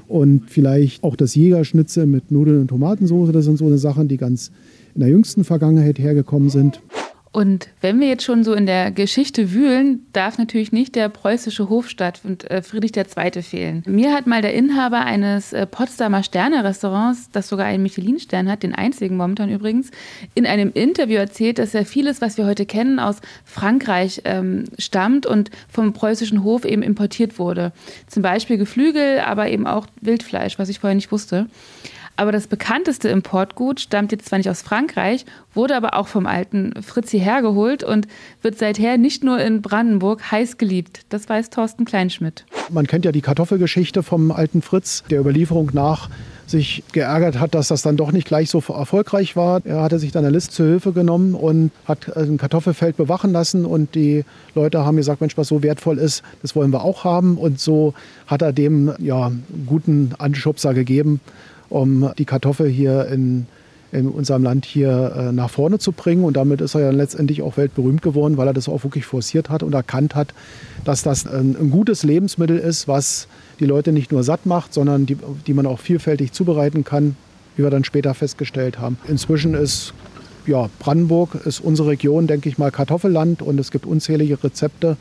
und 0.08 0.42
vielleicht 0.46 1.04
auch 1.04 1.16
das 1.16 1.34
Jägerschnitzel 1.34 2.06
mit 2.06 2.30
Nudeln 2.30 2.60
und 2.60 2.68
Tomatensauce. 2.68 3.32
Das 3.32 3.44
sind 3.44 3.58
so 3.58 3.66
eine 3.66 3.78
Sachen, 3.78 4.08
die 4.08 4.16
ganz 4.16 4.50
in 4.94 5.00
der 5.00 5.10
jüngsten 5.10 5.44
Vergangenheit 5.44 5.98
hergekommen 5.98 6.50
sind. 6.50 6.80
Und 7.32 7.68
wenn 7.80 7.98
wir 7.98 8.08
jetzt 8.08 8.24
schon 8.24 8.44
so 8.44 8.52
in 8.52 8.66
der 8.66 8.90
Geschichte 8.90 9.52
wühlen, 9.52 10.06
darf 10.12 10.36
natürlich 10.36 10.70
nicht 10.70 10.94
der 10.94 11.08
preußische 11.08 11.70
Hofstadt 11.70 12.20
und 12.24 12.50
äh, 12.50 12.60
Friedrich 12.62 12.94
II. 12.94 13.42
fehlen. 13.42 13.82
Mir 13.86 14.12
hat 14.12 14.26
mal 14.26 14.42
der 14.42 14.52
Inhaber 14.52 15.00
eines 15.00 15.54
äh, 15.54 15.66
Potsdamer 15.66 16.22
Sterne-Restaurants, 16.22 17.30
das 17.32 17.48
sogar 17.48 17.64
einen 17.64 17.82
Michelin-Stern 17.82 18.50
hat, 18.50 18.62
den 18.62 18.74
einzigen 18.74 19.16
momentan 19.16 19.48
übrigens, 19.48 19.90
in 20.34 20.46
einem 20.46 20.72
Interview 20.74 21.16
erzählt, 21.16 21.58
dass 21.58 21.74
er 21.74 21.86
vieles, 21.86 22.20
was 22.20 22.36
wir 22.36 22.44
heute 22.44 22.66
kennen, 22.66 22.98
aus 22.98 23.22
Frankreich 23.46 24.20
ähm, 24.26 24.64
stammt 24.78 25.24
und 25.24 25.50
vom 25.70 25.94
preußischen 25.94 26.44
Hof 26.44 26.66
eben 26.66 26.82
importiert 26.82 27.38
wurde. 27.38 27.72
Zum 28.08 28.22
Beispiel 28.22 28.58
Geflügel, 28.58 29.20
aber 29.20 29.48
eben 29.48 29.66
auch 29.66 29.86
Wildfleisch, 30.02 30.58
was 30.58 30.68
ich 30.68 30.80
vorher 30.80 30.96
nicht 30.96 31.10
wusste. 31.10 31.46
Aber 32.16 32.30
das 32.30 32.46
bekannteste 32.46 33.08
Importgut 33.08 33.80
stammt 33.80 34.12
jetzt 34.12 34.26
zwar 34.26 34.38
nicht 34.38 34.50
aus 34.50 34.62
Frankreich, 34.62 35.24
wurde 35.54 35.76
aber 35.76 35.94
auch 35.94 36.08
vom 36.08 36.26
alten 36.26 36.74
Fritzi 36.82 37.18
hergeholt 37.18 37.84
und 37.84 38.06
wird 38.42 38.58
seither 38.58 38.98
nicht 38.98 39.24
nur 39.24 39.40
in 39.40 39.62
Brandenburg 39.62 40.30
heiß 40.30 40.58
geliebt. 40.58 41.06
Das 41.08 41.28
weiß 41.28 41.50
Thorsten 41.50 41.84
Kleinschmidt. 41.84 42.44
Man 42.70 42.86
kennt 42.86 43.04
ja 43.04 43.12
die 43.12 43.22
Kartoffelgeschichte 43.22 44.02
vom 44.02 44.30
alten 44.30 44.62
Fritz, 44.62 45.04
der 45.10 45.20
Überlieferung 45.20 45.70
nach 45.72 46.10
sich 46.46 46.82
geärgert 46.92 47.40
hat, 47.40 47.54
dass 47.54 47.68
das 47.68 47.82
dann 47.82 47.96
doch 47.96 48.12
nicht 48.12 48.26
gleich 48.26 48.50
so 48.50 48.62
erfolgreich 48.68 49.36
war. 49.36 49.64
Er 49.64 49.82
hatte 49.82 49.98
sich 49.98 50.12
dann 50.12 50.24
eine 50.24 50.32
List 50.32 50.52
zur 50.52 50.66
Hilfe 50.66 50.92
genommen 50.92 51.34
und 51.34 51.70
hat 51.86 52.14
ein 52.16 52.36
Kartoffelfeld 52.36 52.96
bewachen 52.96 53.32
lassen 53.32 53.64
und 53.64 53.94
die 53.94 54.24
Leute 54.54 54.84
haben 54.84 54.96
gesagt, 54.96 55.20
Mensch, 55.20 55.36
was 55.38 55.48
so 55.48 55.62
wertvoll 55.62 55.98
ist, 55.98 56.22
das 56.42 56.54
wollen 56.54 56.70
wir 56.70 56.84
auch 56.84 57.04
haben 57.04 57.38
und 57.38 57.58
so 57.58 57.94
hat 58.26 58.42
er 58.42 58.52
dem 58.52 58.92
ja 58.98 59.32
guten 59.66 60.12
Anschubser 60.18 60.74
gegeben 60.74 61.20
um 61.72 62.12
die 62.18 62.24
Kartoffel 62.24 62.68
hier 62.68 63.06
in, 63.06 63.46
in 63.92 64.08
unserem 64.08 64.42
Land 64.42 64.64
hier 64.64 65.12
äh, 65.16 65.32
nach 65.32 65.50
vorne 65.50 65.78
zu 65.78 65.92
bringen. 65.92 66.24
Und 66.24 66.36
damit 66.36 66.60
ist 66.60 66.74
er 66.74 66.82
ja 66.82 66.90
letztendlich 66.90 67.42
auch 67.42 67.56
weltberühmt 67.56 68.02
geworden, 68.02 68.36
weil 68.36 68.46
er 68.46 68.52
das 68.52 68.68
auch 68.68 68.84
wirklich 68.84 69.06
forciert 69.06 69.50
hat 69.50 69.62
und 69.62 69.74
erkannt 69.74 70.14
hat, 70.14 70.34
dass 70.84 71.02
das 71.02 71.26
ein, 71.26 71.56
ein 71.58 71.70
gutes 71.70 72.02
Lebensmittel 72.02 72.58
ist, 72.58 72.88
was 72.88 73.26
die 73.60 73.66
Leute 73.66 73.92
nicht 73.92 74.12
nur 74.12 74.22
satt 74.22 74.46
macht, 74.46 74.74
sondern 74.74 75.06
die, 75.06 75.16
die 75.46 75.54
man 75.54 75.66
auch 75.66 75.78
vielfältig 75.78 76.32
zubereiten 76.32 76.84
kann, 76.84 77.16
wie 77.56 77.62
wir 77.62 77.70
dann 77.70 77.84
später 77.84 78.14
festgestellt 78.14 78.78
haben. 78.78 78.98
Inzwischen 79.08 79.54
ist 79.54 79.94
ja, 80.46 80.68
Brandenburg 80.78 81.34
ist 81.44 81.60
unsere 81.60 81.90
Region, 81.90 82.26
denke 82.26 82.48
ich 82.48 82.58
mal, 82.58 82.70
Kartoffelland 82.70 83.42
und 83.42 83.60
es 83.60 83.70
gibt 83.70 83.86
unzählige 83.86 84.42
Rezepte. 84.42 84.96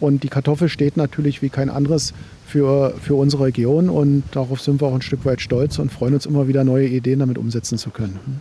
Und 0.00 0.22
die 0.22 0.28
Kartoffel 0.28 0.68
steht 0.68 0.96
natürlich 0.96 1.42
wie 1.42 1.48
kein 1.48 1.70
anderes 1.70 2.12
für, 2.46 2.94
für 3.02 3.14
unsere 3.14 3.44
Region 3.44 3.88
und 3.88 4.24
darauf 4.32 4.60
sind 4.60 4.80
wir 4.80 4.88
auch 4.88 4.94
ein 4.94 5.02
Stück 5.02 5.24
weit 5.24 5.40
stolz 5.40 5.78
und 5.78 5.90
freuen 5.90 6.14
uns 6.14 6.26
immer 6.26 6.48
wieder 6.48 6.64
neue 6.64 6.86
Ideen 6.86 7.18
damit 7.18 7.38
umsetzen 7.38 7.78
zu 7.78 7.90
können. 7.90 8.40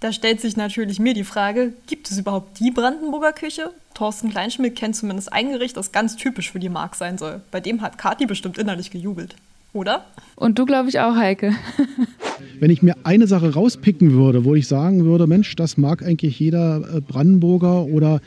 Da 0.00 0.12
stellt 0.12 0.40
sich 0.40 0.56
natürlich 0.56 0.98
mir 0.98 1.14
die 1.14 1.24
Frage, 1.24 1.72
gibt 1.86 2.10
es 2.10 2.18
überhaupt 2.18 2.60
die 2.60 2.70
Brandenburger 2.70 3.32
Küche? 3.32 3.70
Thorsten 3.94 4.30
Kleinschmidt 4.30 4.76
kennt 4.76 4.94
zumindest 4.94 5.32
ein 5.32 5.50
Gericht, 5.50 5.76
das 5.76 5.90
ganz 5.90 6.16
typisch 6.16 6.52
für 6.52 6.60
die 6.60 6.68
Mark 6.68 6.96
sein 6.96 7.16
soll. 7.16 7.40
Bei 7.50 7.60
dem 7.60 7.80
hat 7.80 7.96
Kati 7.96 8.26
bestimmt 8.26 8.58
innerlich 8.58 8.90
gejubelt. 8.90 9.36
Oder? 9.72 10.04
Und 10.36 10.58
du, 10.58 10.66
glaube 10.66 10.88
ich, 10.88 11.00
auch, 11.00 11.16
Heike. 11.16 11.54
Wenn 12.58 12.70
ich 12.70 12.82
mir 12.82 12.94
eine 13.04 13.26
Sache 13.26 13.52
rauspicken 13.52 14.12
würde, 14.12 14.44
wo 14.44 14.54
ich 14.54 14.66
sagen 14.66 15.04
würde, 15.04 15.26
Mensch, 15.26 15.54
das 15.56 15.76
mag 15.76 16.02
eigentlich 16.02 16.40
jeder 16.40 16.96
äh, 16.96 17.00
Brandenburger 17.00 17.84
oder 17.84 18.20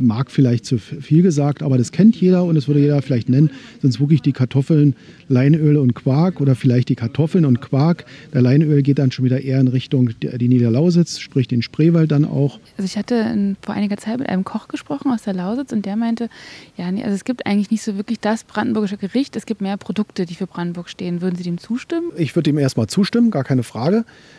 mag 0.00 0.30
vielleicht 0.30 0.64
zu 0.64 0.78
viel 0.78 1.22
gesagt, 1.22 1.62
aber 1.62 1.78
das 1.78 1.90
kennt 1.92 2.16
jeder 2.16 2.44
und 2.44 2.54
das 2.54 2.68
würde 2.68 2.80
jeder 2.80 3.02
vielleicht 3.02 3.28
nennen, 3.28 3.50
sind 3.80 3.90
es 3.90 4.00
wirklich 4.00 4.22
die 4.22 4.32
Kartoffeln, 4.32 4.94
Leinöl 5.28 5.76
und 5.76 5.94
Quark 5.94 6.40
oder 6.40 6.54
vielleicht 6.54 6.88
die 6.88 6.94
Kartoffeln 6.94 7.44
und 7.44 7.60
Quark. 7.60 8.04
Der 8.32 8.40
Leinöl 8.40 8.82
geht 8.82 8.98
dann 8.98 9.10
schon 9.10 9.24
wieder 9.24 9.42
eher 9.42 9.60
in 9.60 9.68
Richtung 9.68 10.10
die 10.20 10.48
Niederlausitz, 10.48 11.18
sprich 11.18 11.48
den 11.48 11.62
Spreewald 11.62 12.12
dann 12.12 12.24
auch. 12.24 12.60
Also 12.78 12.84
ich 12.84 12.96
hatte 12.96 13.54
vor 13.62 13.74
einiger 13.74 13.96
Zeit 13.96 14.18
mit 14.18 14.28
einem 14.28 14.44
Koch 14.44 14.68
gesprochen 14.68 15.10
aus 15.12 15.22
der 15.22 15.34
Lausitz 15.34 15.72
und 15.72 15.84
der 15.84 15.96
meinte, 15.96 16.28
ja, 16.76 16.90
nee, 16.90 17.02
also 17.02 17.14
es 17.14 17.24
gibt 17.24 17.46
eigentlich 17.46 17.70
nicht 17.70 17.82
so 17.82 17.96
wirklich 17.96 18.20
das 18.20 18.44
brandenburgische 18.44 18.96
Gericht, 18.96 19.36
es 19.36 19.44
gibt 19.44 19.60
mehr 19.60 19.76
Produkte, 19.76 20.24
die 20.24 20.34
für 20.34 20.46
Brandenburg 20.46 20.88
stehen. 20.88 21.20
Würden 21.20 21.36
Sie 21.36 21.42
dem 21.42 21.58
zustimmen? 21.58 22.12
Ich 22.16 22.36
würde 22.36 22.50
ihm 22.50 22.58
erstmal 22.58 22.86
zustimmen, 22.86 23.30
gar 23.30 23.44
keine 23.44 23.62
Frage. 23.62 23.71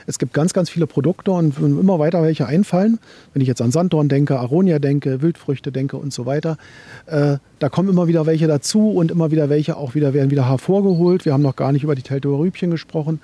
Es 0.05 0.19
gibt 0.19 0.33
ganz, 0.33 0.53
ganz 0.53 0.69
viele 0.69 0.87
Produkte 0.87 1.31
und 1.31 1.57
immer 1.59 1.99
weiter 1.99 2.21
welche 2.21 2.45
einfallen. 2.45 2.99
Wenn 3.33 3.41
ich 3.41 3.47
jetzt 3.47 3.61
an 3.61 3.71
Sanddorn 3.71 4.09
denke, 4.09 4.39
Aronia 4.39 4.79
denke, 4.79 5.21
Wildfrüchte 5.21 5.71
denke 5.71 5.97
und 5.97 6.13
so 6.13 6.25
weiter, 6.25 6.57
äh, 7.05 7.37
da 7.59 7.69
kommen 7.69 7.89
immer 7.89 8.07
wieder 8.07 8.25
welche 8.25 8.47
dazu 8.47 8.91
und 8.91 9.11
immer 9.11 9.31
wieder 9.31 9.49
welche 9.49 9.77
auch 9.77 9.95
wieder 9.95 10.13
werden 10.13 10.31
wieder 10.31 10.49
hervorgeholt. 10.49 11.25
Wir 11.25 11.33
haben 11.33 11.43
noch 11.43 11.55
gar 11.55 11.71
nicht 11.71 11.83
über 11.83 11.95
die 11.95 12.01
Teltower 12.01 12.39
Rübchen 12.39 12.71
gesprochen 12.71 13.21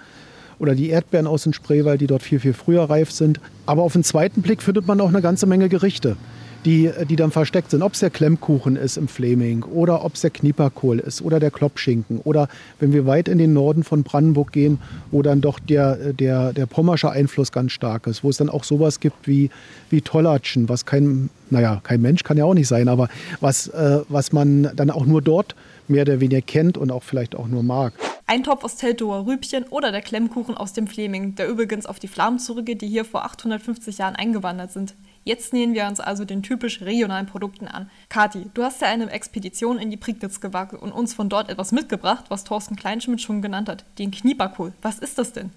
oder 0.59 0.75
die 0.75 0.89
Erdbeeren 0.89 1.27
aus 1.27 1.43
dem 1.43 1.53
Spreewald, 1.53 2.01
die 2.01 2.07
dort 2.07 2.23
viel, 2.23 2.39
viel 2.39 2.53
früher 2.53 2.83
reif 2.83 3.11
sind. 3.11 3.39
Aber 3.65 3.83
auf 3.83 3.93
den 3.93 4.03
zweiten 4.03 4.41
Blick 4.41 4.61
findet 4.61 4.87
man 4.87 5.01
auch 5.01 5.09
eine 5.09 5.21
ganze 5.21 5.45
Menge 5.47 5.69
Gerichte 5.69 6.17
die, 6.65 6.91
die 7.09 7.15
dann 7.15 7.31
versteckt 7.31 7.71
sind. 7.71 7.81
Ob 7.81 7.93
es 7.93 7.99
der 7.99 8.09
Klemmkuchen 8.09 8.75
ist 8.75 8.97
im 8.97 9.07
Fleming 9.07 9.63
oder 9.63 10.03
ob 10.03 10.15
es 10.15 10.21
der 10.21 10.29
Knieperkohl 10.29 10.99
ist 10.99 11.21
oder 11.21 11.39
der 11.39 11.51
Kloppschinken 11.51 12.19
oder 12.19 12.49
wenn 12.79 12.93
wir 12.93 13.05
weit 13.05 13.27
in 13.27 13.37
den 13.37 13.53
Norden 13.53 13.83
von 13.83 14.03
Brandenburg 14.03 14.51
gehen, 14.51 14.79
wo 15.11 15.21
dann 15.21 15.41
doch 15.41 15.59
der, 15.59 16.13
der, 16.13 16.53
der 16.53 16.65
pommersche 16.65 17.11
Einfluss 17.11 17.51
ganz 17.51 17.71
stark 17.71 18.07
ist, 18.07 18.23
wo 18.23 18.29
es 18.29 18.37
dann 18.37 18.49
auch 18.49 18.63
sowas 18.63 18.99
gibt 18.99 19.27
wie, 19.27 19.49
wie 19.89 20.01
Tollatschen, 20.01 20.69
was 20.69 20.85
kein, 20.85 21.29
naja, 21.49 21.79
kein 21.83 22.01
Mensch 22.01 22.23
kann 22.23 22.37
ja 22.37 22.45
auch 22.45 22.53
nicht 22.53 22.67
sein, 22.67 22.87
aber 22.87 23.09
was, 23.39 23.67
äh, 23.67 24.01
was 24.09 24.31
man 24.31 24.71
dann 24.75 24.89
auch 24.89 25.05
nur 25.05 25.21
dort 25.21 25.55
mehr 25.87 26.03
oder 26.03 26.19
weniger 26.19 26.41
kennt 26.41 26.77
und 26.77 26.91
auch 26.91 27.03
vielleicht 27.03 27.35
auch 27.35 27.47
nur 27.47 27.63
mag. 27.63 27.93
Ein 28.27 28.43
Topf 28.43 28.63
aus 28.63 28.75
Teltower 28.75 29.25
Rübchen 29.25 29.63
oder 29.69 29.91
der 29.91 30.01
Klemmkuchen 30.01 30.55
aus 30.55 30.73
dem 30.73 30.85
Fleming, 30.85 31.33
der 31.35 31.49
übrigens 31.49 31.87
auf 31.87 31.97
die 31.97 32.07
Flammen 32.07 32.37
zurückgeht, 32.37 32.81
die 32.81 32.87
hier 32.87 33.05
vor 33.05 33.25
850 33.25 33.97
Jahren 33.97 34.15
eingewandert 34.15 34.71
sind. 34.71 34.93
Jetzt 35.23 35.53
nähern 35.53 35.73
wir 35.73 35.85
uns 35.85 35.99
also 35.99 36.25
den 36.25 36.43
typisch 36.43 36.81
regionalen 36.81 37.25
Produkten 37.25 37.67
an. 37.67 37.89
Kati, 38.09 38.45
du 38.53 38.63
hast 38.63 38.81
ja 38.81 38.87
eine 38.87 39.09
Expedition 39.11 39.77
in 39.77 39.91
die 39.91 39.97
Prignitz 39.97 40.39
gewagt 40.41 40.73
und 40.73 40.91
uns 40.91 41.13
von 41.13 41.29
dort 41.29 41.49
etwas 41.49 41.71
mitgebracht, 41.71 42.25
was 42.29 42.43
Thorsten 42.43 42.75
Kleinschmidt 42.75 43.21
schon 43.21 43.41
genannt 43.41 43.69
hat, 43.69 43.85
den 43.97 44.11
Knieperkohl. 44.11 44.73
Was 44.81 44.99
ist 44.99 45.17
das 45.17 45.33
denn? 45.33 45.51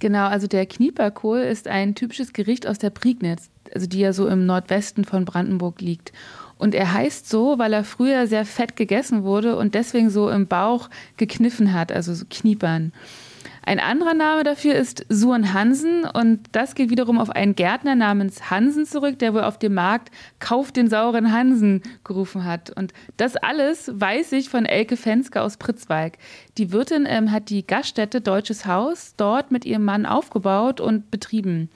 Genau, 0.00 0.28
also 0.28 0.46
der 0.46 0.66
Knieperkohl 0.66 1.40
ist 1.40 1.66
ein 1.66 1.94
typisches 1.94 2.32
Gericht 2.32 2.66
aus 2.66 2.78
der 2.78 2.90
Prignitz, 2.90 3.50
also 3.74 3.86
die 3.86 3.98
ja 3.98 4.12
so 4.12 4.28
im 4.28 4.46
Nordwesten 4.46 5.04
von 5.04 5.24
Brandenburg 5.24 5.80
liegt. 5.80 6.12
Und 6.56 6.74
er 6.74 6.92
heißt 6.92 7.28
so, 7.28 7.58
weil 7.58 7.72
er 7.72 7.84
früher 7.84 8.26
sehr 8.26 8.44
fett 8.44 8.76
gegessen 8.76 9.24
wurde 9.24 9.56
und 9.56 9.74
deswegen 9.74 10.10
so 10.10 10.28
im 10.30 10.46
Bauch 10.46 10.88
gekniffen 11.16 11.72
hat, 11.72 11.90
also 11.90 12.14
so 12.14 12.24
Kniepern. 12.28 12.92
Ein 13.64 13.80
anderer 13.80 14.14
Name 14.14 14.44
dafür 14.44 14.74
ist 14.74 15.04
Suren 15.08 15.52
Hansen 15.52 16.04
und 16.04 16.40
das 16.52 16.74
geht 16.74 16.90
wiederum 16.90 17.18
auf 17.18 17.30
einen 17.30 17.54
Gärtner 17.54 17.94
namens 17.94 18.50
Hansen 18.50 18.86
zurück, 18.86 19.18
der 19.18 19.34
wohl 19.34 19.44
auf 19.44 19.58
dem 19.58 19.74
Markt 19.74 20.10
Kauf 20.38 20.72
den 20.72 20.88
sauren 20.88 21.32
Hansen 21.32 21.82
gerufen 22.04 22.44
hat. 22.44 22.70
Und 22.70 22.92
das 23.16 23.36
alles 23.36 23.90
weiß 23.92 24.32
ich 24.32 24.48
von 24.48 24.64
Elke 24.64 24.96
Fenske 24.96 25.42
aus 25.42 25.56
Pritzwalk. 25.56 26.14
Die 26.56 26.72
Wirtin 26.72 27.06
ähm, 27.08 27.30
hat 27.30 27.50
die 27.50 27.66
Gaststätte 27.66 28.20
Deutsches 28.20 28.66
Haus 28.66 29.14
dort 29.16 29.50
mit 29.50 29.64
ihrem 29.64 29.84
Mann 29.84 30.06
aufgebaut 30.06 30.80
und 30.80 31.10
betrieben. 31.10 31.68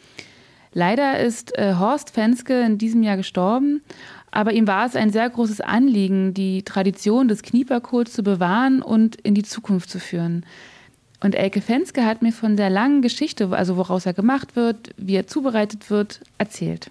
Leider 0.74 1.20
ist 1.20 1.56
äh, 1.58 1.74
Horst 1.74 2.10
Fenske 2.10 2.60
in 2.62 2.78
diesem 2.78 3.02
Jahr 3.02 3.18
gestorben, 3.18 3.82
aber 4.30 4.52
ihm 4.52 4.66
war 4.66 4.86
es 4.86 4.96
ein 4.96 5.10
sehr 5.10 5.28
großes 5.28 5.60
Anliegen, 5.60 6.32
die 6.32 6.62
Tradition 6.62 7.28
des 7.28 7.42
Knieperkohls 7.42 8.14
zu 8.14 8.22
bewahren 8.22 8.80
und 8.80 9.16
in 9.16 9.34
die 9.34 9.42
Zukunft 9.42 9.90
zu 9.90 10.00
führen. 10.00 10.46
Und 11.22 11.36
Elke 11.36 11.60
Fenske 11.60 12.04
hat 12.04 12.20
mir 12.20 12.32
von 12.32 12.56
der 12.56 12.68
langen 12.68 13.00
Geschichte, 13.00 13.48
also 13.52 13.76
woraus 13.76 14.06
er 14.06 14.12
gemacht 14.12 14.56
wird, 14.56 14.90
wie 14.96 15.14
er 15.14 15.28
zubereitet 15.28 15.88
wird, 15.88 16.20
erzählt. 16.36 16.90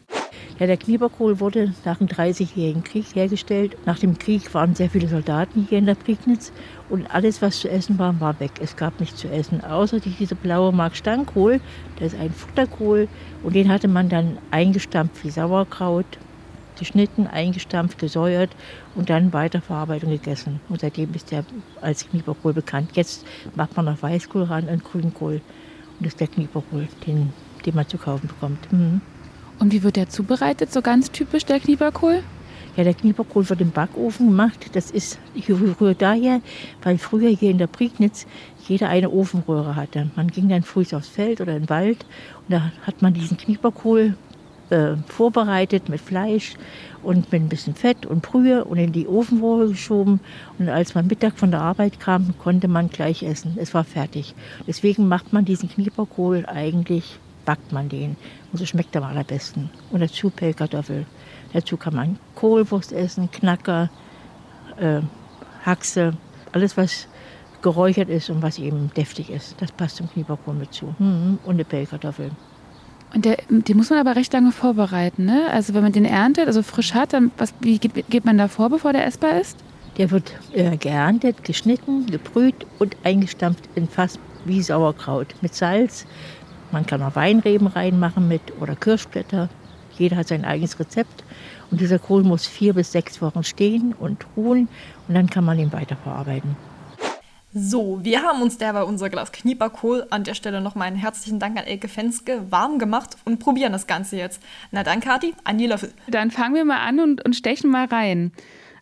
Ja, 0.57 0.67
der 0.67 0.77
Knieperkohl 0.77 1.39
wurde 1.39 1.73
nach 1.83 1.97
dem 1.97 2.07
30-jährigen 2.07 2.83
Krieg 2.83 3.05
hergestellt. 3.13 3.75
Nach 3.85 3.99
dem 3.99 4.17
Krieg 4.17 4.53
waren 4.53 4.73
sehr 4.73 4.89
viele 4.89 5.09
Soldaten 5.09 5.67
hier 5.67 5.79
in 5.79 5.85
der 5.85 5.95
Prignitz 5.95 6.53
und 6.89 7.13
alles, 7.13 7.41
was 7.41 7.59
zu 7.59 7.69
essen 7.69 7.99
war, 7.99 8.19
war 8.21 8.39
weg. 8.39 8.51
Es 8.61 8.77
gab 8.77 8.99
nichts 8.99 9.19
zu 9.19 9.27
essen, 9.27 9.63
außer 9.63 9.99
diese 9.99 10.35
blaue 10.35 10.71
Mark-Stangkohl. 10.71 11.59
Das 11.99 12.13
ist 12.13 12.19
ein 12.19 12.31
Futterkohl 12.31 13.09
und 13.43 13.55
den 13.55 13.69
hatte 13.69 13.89
man 13.89 14.07
dann 14.07 14.37
eingestampft 14.51 15.25
wie 15.25 15.31
Sauerkraut, 15.31 16.05
geschnitten, 16.81 17.27
eingestampft, 17.27 17.99
gesäuert 17.99 18.49
und 18.95 19.11
dann 19.11 19.33
Weiterverarbeitung 19.33 20.09
gegessen. 20.09 20.59
Und 20.67 20.81
seitdem 20.81 21.13
ist 21.13 21.29
der 21.29 21.45
als 21.79 22.09
Knieperkohl 22.09 22.53
bekannt. 22.53 22.89
Jetzt 22.95 23.23
macht 23.55 23.77
man 23.77 23.85
noch 23.85 24.01
Weißkohl 24.01 24.43
ran 24.43 24.67
und 24.67 24.83
Grünkohl. 24.83 25.41
Und 25.99 26.05
das 26.05 26.13
ist 26.13 26.19
der 26.19 26.27
Knieperkohl, 26.27 26.87
den, 27.05 27.31
den 27.65 27.75
man 27.75 27.87
zu 27.87 27.99
kaufen 27.99 28.27
bekommt. 28.27 28.73
Mhm. 28.73 28.99
Und 29.59 29.71
wie 29.71 29.83
wird 29.83 29.95
der 29.95 30.09
zubereitet, 30.09 30.73
so 30.73 30.81
ganz 30.81 31.11
typisch 31.11 31.45
der 31.45 31.59
Knieperkohl? 31.59 32.23
Ja, 32.75 32.83
der 32.83 32.95
Knieperkohl 32.95 33.47
wird 33.47 33.61
im 33.61 33.69
Backofen 33.69 34.29
gemacht. 34.29 34.71
Das 34.73 34.89
ist 34.89 35.19
rührt 35.47 36.01
daher, 36.01 36.41
weil 36.81 36.97
früher 36.97 37.29
hier 37.29 37.51
in 37.51 37.59
der 37.59 37.67
Prignitz 37.67 38.25
jeder 38.67 38.89
eine 38.89 39.11
Ofenröhre 39.11 39.75
hatte. 39.75 40.09
Man 40.15 40.29
ging 40.29 40.49
dann 40.49 40.63
früh 40.63 40.83
aufs 40.93 41.09
Feld 41.09 41.41
oder 41.41 41.55
in 41.55 41.63
den 41.63 41.69
Wald 41.69 42.05
und 42.47 42.53
da 42.53 42.71
hat 42.87 43.03
man 43.03 43.13
diesen 43.13 43.37
Knieperkohl 43.37 44.15
äh, 44.71 44.95
vorbereitet 45.07 45.89
mit 45.89 46.01
Fleisch 46.01 46.55
und 47.03 47.31
mit 47.31 47.41
ein 47.41 47.49
bisschen 47.49 47.75
Fett 47.75 48.05
und 48.05 48.21
Brühe 48.21 48.63
und 48.63 48.77
in 48.77 48.91
die 48.91 49.07
Ofenrohre 49.07 49.69
geschoben. 49.69 50.19
Und 50.59 50.69
als 50.69 50.95
man 50.95 51.07
Mittag 51.07 51.37
von 51.37 51.51
der 51.51 51.61
Arbeit 51.61 51.99
kam, 51.99 52.33
konnte 52.39 52.67
man 52.67 52.89
gleich 52.89 53.23
essen. 53.23 53.57
Es 53.59 53.73
war 53.73 53.83
fertig. 53.83 54.33
Deswegen 54.67 55.07
macht 55.07 55.33
man 55.33 55.45
diesen 55.45 55.69
Knieperkohl 55.69 56.45
eigentlich, 56.47 57.19
backt 57.45 57.71
man 57.71 57.89
den. 57.89 58.15
Und 58.51 58.59
so 58.59 58.65
schmeckt 58.65 58.95
er 58.95 59.03
am 59.03 59.09
allerbesten. 59.09 59.69
Und 59.91 60.01
dazu 60.01 60.29
Pellkartoffel. 60.29 61.05
Dazu 61.53 61.77
kann 61.77 61.95
man 61.95 62.19
Kohlwurst 62.35 62.93
essen, 62.93 63.29
Knacker, 63.31 63.89
äh, 64.77 65.01
Haxe, 65.65 66.13
alles 66.53 66.77
was 66.77 67.07
geräuchert 67.61 68.09
ist 68.09 68.29
und 68.29 68.41
was 68.41 68.57
eben 68.57 68.89
deftig 68.95 69.29
ist. 69.29 69.55
Das 69.59 69.71
passt 69.71 69.97
zum 69.97 70.09
Knieperkohl 70.09 70.53
mit 70.53 70.73
zu. 70.73 70.95
Mhm. 70.97 71.39
Und 71.43 71.55
eine 71.55 71.65
Pellkartoffel. 71.65 72.31
Und 73.13 73.25
der, 73.25 73.37
den 73.49 73.77
muss 73.77 73.89
man 73.89 73.99
aber 73.99 74.15
recht 74.15 74.31
lange 74.31 74.51
vorbereiten, 74.51 75.25
ne? 75.25 75.47
Also 75.51 75.73
wenn 75.73 75.83
man 75.83 75.91
den 75.91 76.05
erntet, 76.05 76.47
also 76.47 76.63
frisch 76.63 76.93
hat, 76.93 77.13
dann 77.13 77.31
was, 77.37 77.53
wie 77.59 77.77
geht, 77.77 78.09
geht 78.09 78.25
man 78.25 78.37
da 78.37 78.47
vor, 78.47 78.69
bevor 78.69 78.93
der 78.93 79.05
essbar 79.05 79.39
ist? 79.39 79.57
Der 79.97 80.11
wird 80.11 80.33
äh, 80.53 80.77
geerntet, 80.77 81.43
geschnitten, 81.43 82.05
gebrüht 82.05 82.65
und 82.79 82.95
eingestampft 83.03 83.67
in 83.75 83.89
Fass 83.89 84.17
wie 84.45 84.61
Sauerkraut 84.61 85.35
mit 85.41 85.53
Salz. 85.53 86.05
Man 86.71 86.85
kann 86.85 87.01
auch 87.01 87.15
Weinreben 87.15 87.67
reinmachen 87.67 88.29
mit 88.29 88.41
oder 88.61 88.75
Kirschblätter. 88.75 89.49
Jeder 89.97 90.15
hat 90.15 90.29
sein 90.29 90.45
eigenes 90.45 90.79
Rezept. 90.79 91.25
Und 91.69 91.81
dieser 91.81 91.99
Kohl 91.99 92.23
muss 92.23 92.47
vier 92.47 92.73
bis 92.73 92.93
sechs 92.93 93.21
Wochen 93.21 93.43
stehen 93.43 93.93
und 93.97 94.25
ruhen 94.37 94.69
und 95.07 95.15
dann 95.15 95.29
kann 95.29 95.43
man 95.43 95.59
ihn 95.59 95.73
weiterverarbeiten. 95.73 96.55
So, 97.53 97.99
wir 98.01 98.23
haben 98.23 98.41
uns 98.41 98.57
derweil 98.57 98.83
unser 98.83 99.09
Glas 99.09 99.33
Knieperkohl, 99.33 100.07
an 100.09 100.23
der 100.23 100.35
Stelle 100.35 100.61
nochmal 100.61 100.87
einen 100.87 100.95
herzlichen 100.95 101.37
Dank 101.37 101.59
an 101.59 101.65
Elke 101.65 101.89
Fenske, 101.89 102.49
warm 102.49 102.79
gemacht 102.79 103.17
und 103.25 103.39
probieren 103.39 103.73
das 103.73 103.87
Ganze 103.87 104.15
jetzt. 104.15 104.41
Na 104.71 104.83
dann, 104.83 105.01
Kathi, 105.01 105.33
an 105.43 105.57
die 105.57 105.67
Löffel. 105.67 105.91
Dann 106.07 106.31
fangen 106.31 106.55
wir 106.55 106.63
mal 106.63 106.79
an 106.79 107.01
und, 107.01 107.25
und 107.25 107.35
stechen 107.35 107.69
mal 107.69 107.85
rein. 107.87 108.31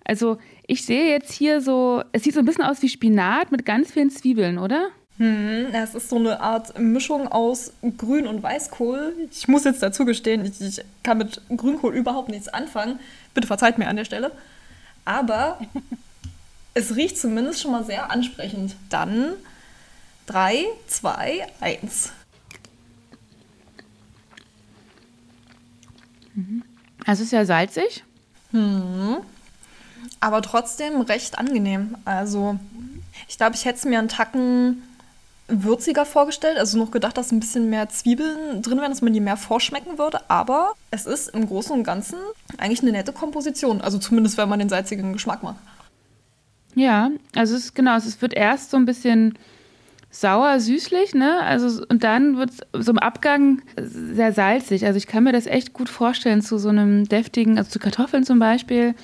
Also, 0.05 0.38
ich 0.67 0.85
sehe 0.85 1.09
jetzt 1.09 1.33
hier 1.33 1.61
so, 1.61 2.03
es 2.11 2.23
sieht 2.23 2.35
so 2.35 2.39
ein 2.41 2.45
bisschen 2.45 2.63
aus 2.63 2.83
wie 2.83 2.89
Spinat 2.89 3.51
mit 3.51 3.65
ganz 3.65 3.91
vielen 3.91 4.11
Zwiebeln, 4.11 4.59
oder? 4.59 4.89
Hm, 5.17 5.67
es 5.73 5.95
ist 5.95 6.09
so 6.09 6.17
eine 6.17 6.39
Art 6.39 6.77
Mischung 6.77 7.27
aus 7.27 7.73
Grün- 7.97 8.27
und 8.27 8.43
Weißkohl. 8.43 9.15
Ich 9.31 9.47
muss 9.47 9.63
jetzt 9.63 9.81
dazu 9.81 10.05
gestehen, 10.05 10.45
ich, 10.45 10.61
ich 10.61 10.81
kann 11.01 11.17
mit 11.17 11.41
Grünkohl 11.55 11.95
überhaupt 11.95 12.29
nichts 12.29 12.47
anfangen. 12.47 12.99
Bitte 13.33 13.47
verzeiht 13.47 13.79
mir 13.79 13.88
an 13.88 13.95
der 13.95 14.05
Stelle. 14.05 14.31
Aber 15.05 15.59
es 16.79 16.95
riecht 16.95 17.17
zumindest 17.17 17.62
schon 17.62 17.71
mal 17.71 17.83
sehr 17.83 18.09
ansprechend. 18.12 18.75
Dann 18.89 19.33
3, 20.27 20.65
2, 20.88 21.48
1. 21.59 22.12
Also 27.05 27.24
ist 27.24 27.31
ja 27.31 27.45
salzig. 27.45 28.03
Hm. 28.51 29.17
Aber 30.19 30.41
trotzdem 30.41 31.01
recht 31.01 31.38
angenehm. 31.38 31.98
Also, 32.05 32.57
ich 33.27 33.38
glaube, 33.38 33.55
ich 33.55 33.65
hätte 33.65 33.79
es 33.79 33.86
mir 33.86 34.00
einen 34.00 34.09
Tacken 34.09 34.83
würziger 35.48 36.05
vorgestellt, 36.05 36.59
also 36.59 36.77
noch 36.77 36.91
gedacht, 36.91 37.17
dass 37.17 37.31
ein 37.31 37.39
bisschen 37.39 37.69
mehr 37.69 37.89
Zwiebeln 37.89 38.62
drin 38.62 38.79
wären, 38.79 38.91
dass 38.91 39.01
man 39.01 39.13
die 39.13 39.19
mehr 39.19 39.38
vorschmecken 39.38 39.98
würde. 39.98 40.19
Aber 40.29 40.74
es 40.91 41.05
ist 41.05 41.29
im 41.29 41.48
Großen 41.48 41.71
und 41.71 41.83
Ganzen 41.83 42.19
eigentlich 42.57 42.81
eine 42.81 42.91
nette 42.91 43.12
Komposition. 43.13 43.81
Also 43.81 43.98
zumindest, 43.98 44.38
wenn 44.38 44.48
man 44.48 44.59
den 44.59 44.69
salzigen 44.69 45.13
Geschmack 45.13 45.41
mag. 45.41 45.55
Ja, 46.75 47.11
also 47.35 47.55
es 47.55 47.65
ist 47.65 47.75
genau, 47.75 47.97
es 47.97 48.21
wird 48.21 48.33
erst 48.33 48.71
so 48.71 48.77
ein 48.77 48.85
bisschen 48.85 49.38
sauer, 50.11 50.59
süßlich, 50.59 51.13
ne? 51.13 51.41
Also 51.41 51.83
und 51.88 52.03
dann 52.03 52.38
wird 52.38 52.51
es 52.51 52.85
so 52.85 52.91
im 52.91 52.99
Abgang 52.99 53.61
sehr 53.77 54.33
salzig. 54.33 54.85
Also 54.85 54.97
ich 54.97 55.07
kann 55.07 55.23
mir 55.23 55.33
das 55.33 55.45
echt 55.45 55.73
gut 55.73 55.89
vorstellen 55.89 56.41
zu 56.41 56.57
so 56.57 56.69
einem 56.69 57.07
deftigen, 57.07 57.57
also 57.57 57.69
zu 57.69 57.79
Kartoffeln 57.79 58.23
zum 58.23 58.39
Beispiel. 58.39 58.95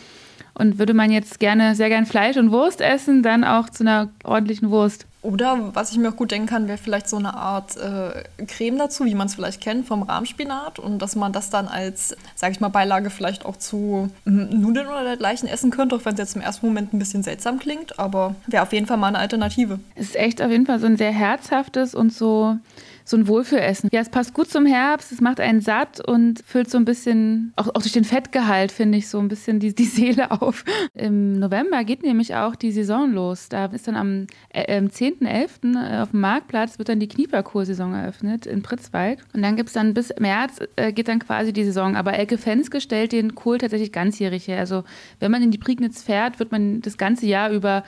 Und 0.57 0.79
würde 0.79 0.93
man 0.93 1.11
jetzt 1.11 1.39
gerne, 1.39 1.75
sehr 1.75 1.89
gern 1.89 2.05
Fleisch 2.05 2.37
und 2.37 2.51
Wurst 2.51 2.79
essen, 2.79 3.23
dann 3.23 3.43
auch 3.43 3.69
zu 3.69 3.83
einer 3.83 4.09
ordentlichen 4.23 4.69
Wurst. 4.69 5.05
Oder 5.25 5.73
was 5.73 5.91
ich 5.91 5.97
mir 5.97 6.09
auch 6.09 6.15
gut 6.15 6.31
denken 6.31 6.47
kann, 6.47 6.67
wäre 6.67 6.77
vielleicht 6.77 7.09
so 7.09 7.17
eine 7.17 7.33
Art 7.33 7.75
äh, 7.77 8.23
Creme 8.45 8.77
dazu, 8.77 9.05
wie 9.05 9.15
man 9.15 9.27
es 9.27 9.35
vielleicht 9.35 9.59
kennt 9.59 9.87
vom 9.87 10.03
Rahmspinat 10.03 10.77
und 10.77 10.99
dass 10.99 11.15
man 11.15 11.33
das 11.33 11.49
dann 11.49 11.67
als, 11.67 12.15
sage 12.35 12.53
ich 12.53 12.59
mal, 12.59 12.69
Beilage 12.69 13.09
vielleicht 13.09 13.45
auch 13.45 13.57
zu 13.57 14.09
Nudeln 14.25 14.87
oder 14.87 15.03
dergleichen 15.03 15.49
essen 15.49 15.71
könnte, 15.71 15.95
auch 15.95 16.05
wenn 16.05 16.13
es 16.13 16.19
jetzt 16.19 16.35
im 16.35 16.41
ersten 16.41 16.67
Moment 16.67 16.93
ein 16.93 16.99
bisschen 16.99 17.23
seltsam 17.23 17.57
klingt, 17.57 17.97
aber 17.97 18.35
wäre 18.45 18.63
auf 18.63 18.71
jeden 18.71 18.85
Fall 18.85 18.97
mal 18.97 19.07
eine 19.07 19.19
Alternative. 19.19 19.79
Es 19.95 20.07
ist 20.07 20.15
echt 20.15 20.41
auf 20.41 20.51
jeden 20.51 20.65
Fall 20.65 20.79
so 20.79 20.85
ein 20.85 20.97
sehr 20.97 21.11
herzhaftes 21.11 21.95
und 21.95 22.13
so 22.13 22.57
so 23.05 23.15
ein 23.17 23.27
Wohlfühlessen. 23.27 23.89
Ja, 23.93 24.01
es 24.01 24.09
passt 24.09 24.33
gut 24.33 24.49
zum 24.49 24.65
Herbst, 24.65 25.11
es 25.11 25.21
macht 25.21 25.39
einen 25.39 25.61
satt 25.61 26.05
und 26.05 26.41
füllt 26.45 26.71
so 26.71 26.77
ein 26.79 26.85
bisschen, 26.85 27.53
auch, 27.55 27.67
auch 27.67 27.81
durch 27.81 27.91
den 27.91 28.03
Fettgehalt, 28.03 28.71
finde 28.71 28.97
ich, 28.97 29.07
so 29.07 29.19
ein 29.19 29.27
bisschen 29.27 29.59
die, 29.59 29.75
die 29.75 29.85
Seele 29.85 30.31
auf. 30.31 30.65
Im 30.95 31.39
November 31.39 31.83
geht 31.83 32.01
nämlich 32.01 32.35
auch 32.35 32.55
die 32.55 32.71
Saison 32.71 33.13
los. 33.13 33.47
Da 33.47 33.65
ist 33.65 33.87
dann 33.87 33.95
am 33.95 34.27
äh, 34.49 34.81
10.11. 34.81 35.75
Äh, 35.75 36.01
auf 36.01 36.11
dem 36.11 36.21
Marktplatz 36.21 36.79
wird 36.79 36.89
dann 36.89 36.99
die 36.99 37.07
Knieperkur-Saison 37.07 37.93
eröffnet 37.93 38.47
in 38.47 38.63
Pritzwalk. 38.63 39.19
Und 39.33 39.43
dann 39.43 39.55
gibt 39.55 39.69
es 39.69 39.73
dann 39.73 39.93
bis 39.93 40.11
März 40.19 40.59
äh, 40.75 40.91
geht 40.91 41.07
dann 41.07 41.19
quasi 41.19 41.53
die 41.53 41.63
Saison. 41.63 41.95
Aber 41.95 42.13
Elke 42.13 42.39
Fenske 42.39 42.81
stellt 42.81 43.11
den 43.11 43.35
Kohl 43.35 43.59
tatsächlich 43.59 43.91
ganzjährig 43.91 44.47
her. 44.47 44.59
Also 44.59 44.83
wenn 45.19 45.31
man 45.31 45.43
in 45.43 45.51
die 45.51 45.59
Prignitz 45.59 46.01
fährt, 46.01 46.39
wird 46.39 46.51
man 46.51 46.81
das 46.81 46.97
ganze 46.97 47.27
Jahr 47.27 47.51
über 47.51 47.83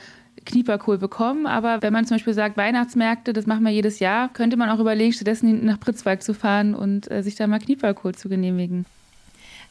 Knieperkohl 0.48 0.98
bekommen. 0.98 1.46
Aber 1.46 1.82
wenn 1.82 1.94
man 1.94 2.06
zum 2.06 2.16
Beispiel 2.16 2.34
sagt, 2.34 2.58
Weihnachtsmärkte, 2.58 3.34
das 3.34 3.46
machen 3.46 3.64
wir 3.64 3.72
jedes 3.72 4.00
Jahr, 4.00 4.30
könnte 4.30 4.58
man 4.58 4.70
auch 4.70 4.80
überlegen, 4.80 5.14
stattdessen 5.14 5.66
nach 5.66 5.80
Pritzwalk 5.80 6.24
zu 6.24 6.34
fahren 6.34 6.74
und 6.74 7.12
äh, 7.12 7.22
sich 7.22 7.36
da 7.36 7.46
mal 7.46 7.60
Knieperkohl 7.60 8.16
zu 8.16 8.30
genehmigen. 8.30 8.86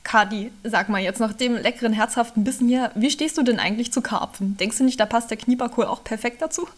Kadi, 0.05 0.53
sag 0.63 0.89
mal 0.89 1.03
jetzt 1.03 1.19
nach 1.19 1.33
dem 1.33 1.57
leckeren, 1.57 1.93
herzhaften 1.93 2.45
Bissen 2.45 2.69
hier, 2.69 2.93
wie 2.95 3.11
stehst 3.11 3.37
du 3.39 3.43
denn 3.43 3.59
eigentlich 3.59 3.93
zu 3.93 4.03
Karpfen? 4.03 4.57
Denkst 4.57 4.79
du 4.79 4.85
nicht, 4.85 5.01
da 5.01 5.07
passt 5.07 5.31
der 5.31 5.37
Knieperkohl 5.37 5.87
auch 5.87 6.05
perfekt 6.05 6.41
dazu? 6.41 6.69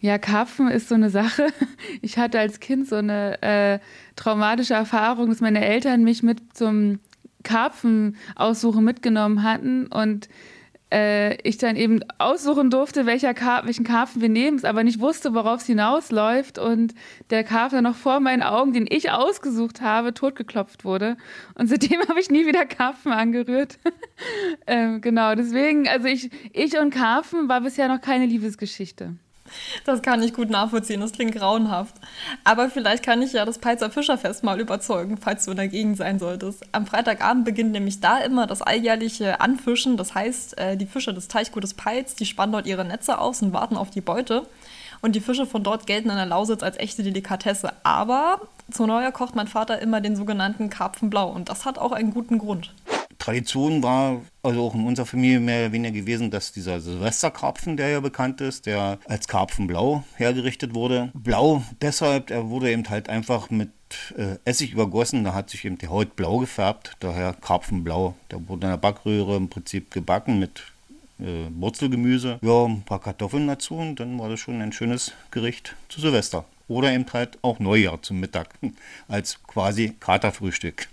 Ja, 0.00 0.16
Karpfen 0.18 0.68
ist 0.68 0.88
so 0.88 0.94
eine 0.94 1.10
Sache. 1.10 1.48
Ich 2.02 2.18
hatte 2.18 2.38
als 2.38 2.60
Kind 2.60 2.86
so 2.88 2.96
eine 2.96 3.42
äh, 3.42 3.78
traumatische 4.14 4.74
Erfahrung, 4.74 5.28
dass 5.28 5.40
meine 5.40 5.64
Eltern 5.64 6.04
mich 6.04 6.22
mit 6.22 6.56
zum 6.56 7.00
Karpfen 7.42 8.16
aussuchen 8.36 8.84
mitgenommen 8.84 9.42
hatten 9.42 9.86
und 9.86 10.28
äh, 10.92 11.36
ich 11.42 11.58
dann 11.58 11.76
eben 11.76 12.00
aussuchen 12.18 12.70
durfte, 12.70 13.06
welcher 13.06 13.34
Kar 13.34 13.66
welchen 13.66 13.84
Karpfen 13.84 14.22
wir 14.22 14.28
nehmen, 14.28 14.64
aber 14.64 14.84
nicht 14.84 15.00
wusste, 15.00 15.34
worauf 15.34 15.60
es 15.60 15.66
hinausläuft 15.66 16.58
und 16.58 16.94
der 17.30 17.44
Karpfen 17.44 17.84
noch 17.84 17.96
vor 17.96 18.20
meinen 18.20 18.42
Augen, 18.42 18.72
den 18.72 18.86
ich 18.88 19.10
ausgesucht 19.10 19.80
habe, 19.80 20.14
totgeklopft 20.14 20.84
wurde. 20.84 21.16
Und 21.54 21.68
seitdem 21.68 22.00
habe 22.08 22.20
ich 22.20 22.30
nie 22.30 22.46
wieder 22.46 22.64
Karpfen 22.66 23.12
angerührt. 23.12 23.78
ähm, 24.66 25.00
genau, 25.00 25.34
deswegen, 25.34 25.88
also 25.88 26.08
ich, 26.08 26.30
ich 26.52 26.78
und 26.78 26.90
Karpfen 26.90 27.48
war 27.48 27.60
bisher 27.60 27.88
noch 27.88 28.00
keine 28.00 28.26
Liebesgeschichte. 28.26 29.16
Das 29.84 30.02
kann 30.02 30.22
ich 30.22 30.34
gut 30.34 30.50
nachvollziehen, 30.50 31.00
das 31.00 31.12
klingt 31.12 31.34
grauenhaft. 31.34 31.94
Aber 32.44 32.70
vielleicht 32.70 33.02
kann 33.02 33.22
ich 33.22 33.32
ja 33.32 33.44
das 33.44 33.58
Peitzer 33.58 33.90
Fischerfest 33.90 34.44
mal 34.44 34.60
überzeugen, 34.60 35.16
falls 35.16 35.44
du 35.44 35.54
dagegen 35.54 35.94
sein 35.94 36.18
solltest. 36.18 36.64
Am 36.72 36.86
Freitagabend 36.86 37.44
beginnt 37.44 37.72
nämlich 37.72 38.00
da 38.00 38.18
immer 38.18 38.46
das 38.46 38.62
alljährliche 38.62 39.40
Anfischen. 39.40 39.96
Das 39.96 40.14
heißt, 40.14 40.58
äh, 40.58 40.76
die 40.76 40.86
Fischer 40.86 41.12
des 41.12 41.28
Teichgutes 41.28 41.74
Peitz, 41.74 42.14
die 42.14 42.26
spannen 42.26 42.52
dort 42.52 42.66
ihre 42.66 42.84
Netze 42.84 43.18
aus 43.18 43.42
und 43.42 43.52
warten 43.52 43.76
auf 43.76 43.90
die 43.90 44.00
Beute. 44.00 44.46
Und 45.00 45.14
die 45.14 45.20
Fische 45.20 45.46
von 45.46 45.62
dort 45.62 45.86
gelten 45.86 46.10
in 46.10 46.16
der 46.16 46.26
Lausitz 46.26 46.62
als 46.62 46.76
echte 46.78 47.02
Delikatesse. 47.02 47.72
Aber 47.84 48.40
zu 48.70 48.86
Neujahr 48.86 49.12
kocht 49.12 49.36
mein 49.36 49.46
Vater 49.46 49.80
immer 49.80 50.00
den 50.00 50.16
sogenannten 50.16 50.70
Karpfenblau. 50.70 51.28
Und 51.30 51.48
das 51.48 51.64
hat 51.64 51.78
auch 51.78 51.92
einen 51.92 52.12
guten 52.12 52.38
Grund. 52.38 52.74
Tradition 53.28 53.82
war 53.82 54.22
also 54.42 54.62
auch 54.62 54.74
in 54.74 54.86
unserer 54.86 55.04
Familie 55.04 55.38
mehr 55.38 55.66
oder 55.66 55.72
weniger 55.72 55.92
gewesen, 55.92 56.30
dass 56.30 56.50
dieser 56.50 56.80
Silvesterkarpfen, 56.80 57.76
der 57.76 57.90
ja 57.90 58.00
bekannt 58.00 58.40
ist, 58.40 58.64
der 58.64 58.98
als 59.04 59.28
Karpfenblau 59.28 60.02
hergerichtet 60.16 60.72
wurde. 60.72 61.10
Blau 61.12 61.62
deshalb, 61.82 62.30
er 62.30 62.48
wurde 62.48 62.72
eben 62.72 62.88
halt 62.88 63.10
einfach 63.10 63.50
mit 63.50 63.68
äh, 64.16 64.38
Essig 64.46 64.72
übergossen, 64.72 65.24
da 65.24 65.34
hat 65.34 65.50
sich 65.50 65.66
eben 65.66 65.76
die 65.76 65.88
Haut 65.88 66.16
blau 66.16 66.38
gefärbt, 66.38 66.96
daher 67.00 67.34
Karpfenblau. 67.34 68.14
Der 68.30 68.48
wurde 68.48 68.66
in 68.66 68.70
der 68.70 68.78
Backröhre 68.78 69.36
im 69.36 69.50
Prinzip 69.50 69.90
gebacken 69.90 70.38
mit 70.38 70.62
äh, 71.20 71.50
Wurzelgemüse, 71.50 72.38
ja, 72.40 72.64
ein 72.64 72.80
paar 72.80 73.02
Kartoffeln 73.02 73.46
dazu 73.46 73.74
und 73.74 74.00
dann 74.00 74.18
war 74.18 74.30
das 74.30 74.40
schon 74.40 74.62
ein 74.62 74.72
schönes 74.72 75.12
Gericht 75.30 75.76
zu 75.90 76.00
Silvester. 76.00 76.46
Oder 76.66 76.92
eben 76.92 77.04
halt 77.12 77.38
auch 77.42 77.58
Neujahr 77.58 78.00
zum 78.00 78.20
Mittag 78.20 78.54
als 79.08 79.42
quasi 79.46 79.94
Katerfrühstück. 80.00 80.88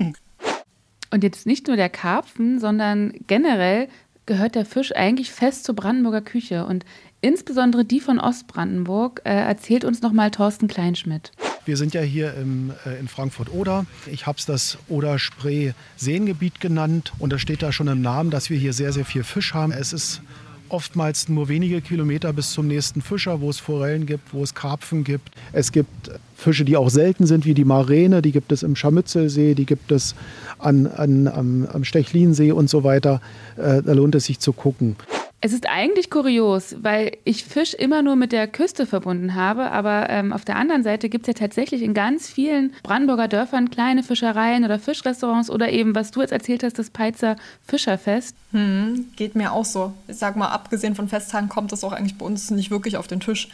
Und 1.11 1.23
jetzt 1.23 1.45
nicht 1.45 1.67
nur 1.67 1.75
der 1.75 1.89
Karpfen, 1.89 2.59
sondern 2.59 3.13
generell 3.27 3.87
gehört 4.25 4.55
der 4.55 4.65
Fisch 4.65 4.95
eigentlich 4.95 5.31
fest 5.31 5.65
zur 5.65 5.75
Brandenburger 5.75 6.21
Küche. 6.21 6.65
Und 6.65 6.85
insbesondere 7.21 7.85
die 7.85 7.99
von 7.99 8.19
Ostbrandenburg 8.19 9.21
äh, 9.23 9.29
erzählt 9.29 9.85
uns 9.85 10.01
nochmal 10.01 10.31
Thorsten 10.31 10.67
Kleinschmidt. 10.67 11.31
Wir 11.65 11.77
sind 11.77 11.93
ja 11.93 12.01
hier 12.01 12.33
im, 12.35 12.71
äh, 12.85 12.99
in 12.99 13.07
Frankfurt-Oder. 13.07 13.85
Ich 14.11 14.27
habe 14.27 14.37
es 14.37 14.45
das 14.45 14.77
Oder-Spree-Seengebiet 14.87 16.59
genannt. 16.59 17.13
Und 17.19 17.33
da 17.33 17.39
steht 17.39 17.63
da 17.63 17.71
schon 17.71 17.87
im 17.87 18.01
Namen, 18.01 18.29
dass 18.29 18.49
wir 18.49 18.57
hier 18.57 18.73
sehr, 18.73 18.93
sehr 18.93 19.05
viel 19.05 19.23
Fisch 19.23 19.53
haben. 19.53 19.71
Es 19.71 19.93
ist 19.93 20.21
oftmals 20.69 21.29
nur 21.29 21.47
wenige 21.47 21.81
Kilometer 21.81 22.33
bis 22.33 22.51
zum 22.51 22.67
nächsten 22.67 23.01
Fischer, 23.01 23.41
wo 23.41 23.49
es 23.49 23.59
Forellen 23.59 24.05
gibt, 24.05 24.33
wo 24.33 24.43
es 24.43 24.53
Karpfen 24.53 25.03
gibt. 25.03 25.29
Es 25.53 25.71
gibt 25.71 26.11
Fische, 26.35 26.65
die 26.65 26.77
auch 26.77 26.89
selten 26.89 27.25
sind, 27.25 27.45
wie 27.45 27.53
die 27.53 27.65
Maräne, 27.65 28.21
die 28.21 28.31
gibt 28.31 28.51
es 28.51 28.63
im 28.63 28.75
Scharmützelsee, 28.75 29.55
die 29.55 29.65
gibt 29.65 29.91
es 29.91 30.15
an, 30.59 30.87
an, 30.87 31.27
am, 31.27 31.67
am 31.71 31.83
Stechlinsee 31.83 32.51
und 32.51 32.69
so 32.69 32.83
weiter. 32.83 33.21
Äh, 33.57 33.81
da 33.81 33.93
lohnt 33.93 34.15
es 34.15 34.25
sich 34.25 34.39
zu 34.39 34.53
gucken. 34.53 34.95
Es 35.41 35.53
ist 35.53 35.69
eigentlich 35.69 36.09
kurios, 36.09 36.75
weil 36.79 37.17
ich 37.23 37.43
Fisch 37.43 37.73
immer 37.75 38.01
nur 38.01 38.15
mit 38.15 38.31
der 38.31 38.47
Küste 38.47 38.87
verbunden 38.87 39.35
habe, 39.35 39.69
aber 39.69 40.09
ähm, 40.09 40.33
auf 40.33 40.43
der 40.43 40.55
anderen 40.55 40.81
Seite 40.81 41.07
gibt 41.07 41.27
es 41.27 41.35
ja 41.35 41.39
tatsächlich 41.39 41.83
in 41.83 41.93
ganz 41.93 42.27
vielen 42.27 42.73
Brandenburger 42.81 43.27
Dörfern 43.27 43.69
kleine 43.69 44.01
Fischereien 44.01 44.65
oder 44.65 44.79
Fischrestaurants 44.79 45.51
oder 45.51 45.69
eben, 45.69 45.93
was 45.93 46.11
du 46.11 46.21
jetzt 46.21 46.31
erzählt 46.31 46.63
hast, 46.63 46.79
das 46.79 46.89
Peizer 46.89 47.35
Fischerfest. 47.67 48.35
Hm, 48.53 49.11
geht 49.15 49.35
mir 49.35 49.51
auch 49.51 49.65
so. 49.65 49.93
Ich 50.07 50.17
sag 50.17 50.35
mal, 50.35 50.49
abgesehen 50.49 50.95
von 50.95 51.09
Festtagen 51.09 51.49
kommt 51.49 51.71
das 51.71 51.83
auch 51.83 51.91
eigentlich 51.91 52.17
bei 52.17 52.25
uns 52.25 52.49
nicht 52.49 52.71
wirklich 52.71 52.97
auf 52.97 53.07
den 53.07 53.19
Tisch. 53.19 53.49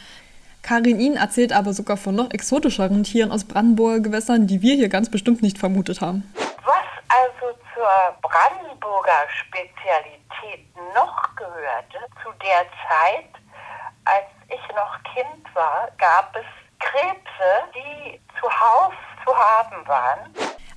Karin 0.62 1.00
Ihn 1.00 1.16
erzählt 1.16 1.52
aber 1.52 1.72
sogar 1.74 1.96
von 1.96 2.14
noch 2.14 2.30
exotischeren 2.30 3.02
Tieren 3.02 3.32
aus 3.32 3.44
Brandenburger 3.44 4.00
Gewässern, 4.00 4.46
die 4.46 4.62
wir 4.62 4.76
hier 4.76 4.88
ganz 4.88 5.10
bestimmt 5.10 5.42
nicht 5.42 5.58
vermutet 5.58 6.00
haben. 6.00 6.22
Was 6.36 6.86
also 7.08 7.58
zur 7.74 7.90
Brandenburger 8.22 9.26
Spezialität 9.28 10.21
noch 10.94 11.34
gehörte, 11.36 11.98
zu 12.22 12.30
der 12.42 12.66
Zeit, 12.88 13.30
als 14.04 14.26
ich 14.48 14.74
noch 14.74 15.02
Kind 15.14 15.54
war, 15.54 15.88
gab 15.98 16.34
es 16.36 16.44
Krebse, 16.78 17.72
die 17.74 18.20
zuhauf 18.40 18.94
zu 19.24 19.36
haben 19.36 19.86
waren. 19.86 20.30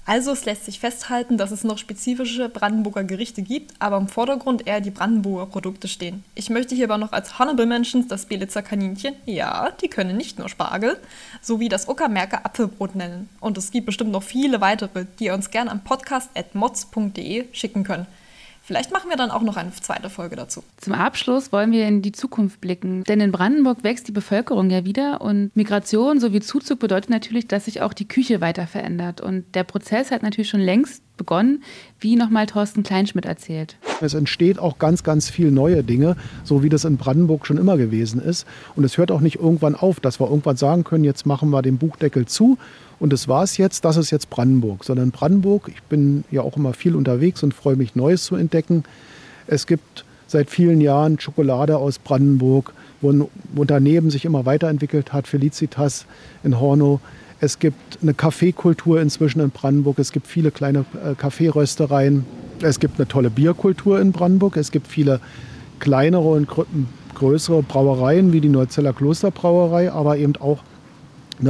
Also 0.08 0.32
es 0.32 0.46
lässt 0.46 0.66
sich 0.66 0.80
festhalten, 0.80 1.36
dass 1.40 1.50
es 1.50 1.64
noch 1.64 1.80
spezifische 1.80 2.48
Brandenburger 2.48 3.04
Gerichte 3.04 3.42
gibt, 3.42 3.74
aber 3.80 3.98
im 3.98 4.08
Vordergrund 4.08 4.68
eher 4.68 4.80
die 4.80 4.92
Brandenburger 4.92 5.48
Produkte 5.48 5.88
stehen. 5.88 6.24
Ich 6.36 6.52
möchte 6.52 6.76
hier 6.76 6.86
aber 6.86 7.00
noch 7.00 7.12
als 7.12 7.40
Honorable 7.40 7.66
Mentions 7.66 8.08
das 8.08 8.28
Belitzer 8.28 8.62
Kaninchen, 8.62 9.16
ja, 9.26 9.72
die 9.82 9.88
können 9.88 10.16
nicht 10.16 10.38
nur 10.38 10.48
Spargel, 10.48 11.02
sowie 11.42 11.70
das 11.70 11.88
Uckermärker 11.88 12.46
Apfelbrot 12.46 12.94
nennen. 12.94 13.30
Und 13.40 13.58
es 13.58 13.72
gibt 13.72 13.88
bestimmt 13.88 14.12
noch 14.12 14.22
viele 14.22 14.62
weitere, 14.62 15.06
die 15.18 15.26
ihr 15.26 15.34
uns 15.34 15.50
gerne 15.50 15.72
an 15.72 15.84
podcast.mods.de 15.84 17.52
schicken 17.52 17.84
können. 17.84 18.06
Vielleicht 18.66 18.92
machen 18.92 19.12
wir 19.12 19.16
dann 19.16 19.30
auch 19.30 19.44
noch 19.44 19.58
eine 19.58 19.72
zweite 19.74 20.10
Folge 20.10 20.36
dazu. 20.36 20.64
Zum 20.78 20.94
Abschluss 20.94 21.52
wollen 21.52 21.72
wir 21.72 21.88
in 21.88 22.02
die 22.02 22.12
Zukunft 22.12 22.62
blicken. 22.62 23.04
Denn 23.04 23.20
in 23.20 23.32
Brandenburg 23.32 23.84
wächst 23.84 24.08
die 24.08 24.12
Bevölkerung 24.12 24.72
ja 24.72 24.84
wieder 24.86 25.22
und 25.22 25.56
Migration 25.56 26.20
sowie 26.20 26.40
Zuzug 26.40 26.80
bedeutet 26.80 27.12
natürlich, 27.12 27.48
dass 27.48 27.66
sich 27.66 27.82
auch 27.84 27.94
die 27.94 28.08
Küche 28.08 28.42
weiter 28.42 28.66
verändert. 28.66 29.22
Und 29.22 29.46
der 29.54 29.66
Prozess 29.66 30.10
hat 30.10 30.24
natürlich 30.24 30.50
schon 30.50 30.62
längst 30.62 31.04
begonnen, 31.16 31.64
wie 32.00 32.16
nochmal 32.16 32.48
Thorsten 32.48 32.82
Kleinschmidt 32.82 33.26
erzählt. 33.26 33.78
Es 34.02 34.16
entsteht 34.16 34.58
auch 34.58 34.80
ganz, 34.80 35.04
ganz 35.04 35.30
viel 35.30 35.52
neue 35.52 35.84
Dinge, 35.84 36.16
so 36.44 36.64
wie 36.64 36.70
das 36.70 36.86
in 36.86 36.98
Brandenburg 36.98 37.46
schon 37.46 37.58
immer 37.58 37.78
gewesen 37.78 38.20
ist. 38.20 38.48
Und 38.76 38.84
es 38.84 38.98
hört 38.98 39.12
auch 39.12 39.22
nicht 39.22 39.36
irgendwann 39.36 39.76
auf, 39.76 40.00
dass 40.00 40.20
wir 40.20 40.28
irgendwann 40.28 40.58
sagen 40.58 40.84
können, 40.84 41.04
jetzt 41.04 41.28
machen 41.28 41.52
wir 41.52 41.62
den 41.62 41.78
Buchdeckel 41.78 42.26
zu 42.26 42.58
und 43.00 43.12
das 43.12 43.28
war 43.28 43.44
es 43.44 43.58
jetzt, 43.58 43.86
das 43.86 43.98
ist 43.98 44.12
jetzt 44.12 44.30
Brandenburg. 44.30 44.84
Sondern 44.84 45.12
Brandenburg, 45.12 45.70
ich 45.74 45.82
bin 45.84 46.24
ja 46.32 46.42
auch 46.42 46.58
immer 46.58 46.74
viel 46.74 46.96
unterwegs 46.96 47.44
und 47.44 47.54
freue 47.54 47.76
mich, 47.76 47.96
Neues 47.96 48.24
zu 48.24 48.36
entdecken. 48.36 48.84
Es 49.48 49.68
gibt 49.68 50.06
seit 50.28 50.50
vielen 50.50 50.82
Jahren 50.82 51.20
Schokolade 51.20 51.78
aus 51.78 52.00
Brandenburg, 52.00 52.74
wo 53.02 53.12
ein 53.12 53.26
Unternehmen 53.56 54.10
sich 54.10 54.26
immer 54.26 54.46
weiterentwickelt 54.46 55.14
hat, 55.14 55.28
Felicitas 55.28 56.06
in 56.44 56.60
Hornow. 56.60 57.00
Es 57.42 57.60
gibt 57.60 58.00
eine 58.02 58.14
Kaffeekultur 58.14 59.02
inzwischen 59.02 59.42
in 59.42 59.52
Brandenburg. 59.52 60.00
Es 60.00 60.12
gibt 60.12 60.28
viele 60.28 60.52
kleine 60.52 60.86
äh, 61.04 61.16
Kaffeeröstereien. 61.16 62.26
Es 62.62 62.80
gibt 62.80 62.98
eine 62.98 63.08
tolle 63.08 63.30
Bierkultur 63.30 64.00
in 64.00 64.14
Brandenburg. 64.14 64.56
Es 64.58 64.72
gibt 64.72 64.88
viele 64.88 65.20
kleinere 65.80 66.30
und 66.30 66.48
größere 67.14 67.62
Brauereien 67.64 68.32
wie 68.34 68.42
die 68.42 68.50
Neuzeller 68.50 68.94
Klosterbrauerei, 68.94 69.92
aber 69.92 70.18
eben 70.18 70.36
auch 70.38 70.60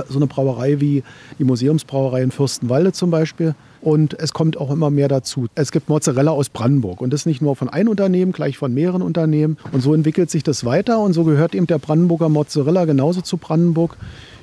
so 0.09 0.17
eine 0.17 0.27
Brauerei 0.27 0.79
wie 0.79 1.03
die 1.39 1.43
Museumsbrauerei 1.43 2.23
in 2.23 2.31
Fürstenwalde 2.31 2.91
zum 2.91 3.11
Beispiel. 3.11 3.55
Und 3.81 4.19
es 4.19 4.33
kommt 4.33 4.57
auch 4.57 4.71
immer 4.71 4.89
mehr 4.89 5.07
dazu. 5.07 5.45
Es 5.53 5.71
gibt 5.71 5.89
Mozzarella 5.89 6.31
aus 6.31 6.49
Brandenburg. 6.49 7.01
Und 7.01 7.13
das 7.13 7.25
nicht 7.25 7.41
nur 7.41 7.55
von 7.55 7.69
einem 7.69 7.89
Unternehmen, 7.89 8.31
gleich 8.31 8.57
von 8.57 8.73
mehreren 8.73 9.03
Unternehmen. 9.03 9.57
Und 9.71 9.81
so 9.81 9.93
entwickelt 9.93 10.31
sich 10.31 10.41
das 10.41 10.65
weiter. 10.65 10.99
Und 10.99 11.13
so 11.13 11.23
gehört 11.23 11.53
eben 11.53 11.67
der 11.67 11.77
Brandenburger 11.77 12.29
Mozzarella 12.29 12.85
genauso 12.85 13.21
zu 13.21 13.37
Brandenburg 13.37 13.95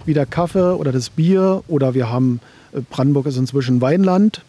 wie 0.07 0.15
der 0.15 0.27
Kaffee 0.27 0.77
oder 0.77 0.93
das 0.93 1.11
Bier. 1.11 1.65
Oder 1.67 1.95
wir 1.95 2.09
haben, 2.09 2.41
äh, 2.73 2.81
Brandenburg 2.89 3.27
ist 3.27 3.37
inzwischen 3.37 3.81
Weinland. 3.81 4.43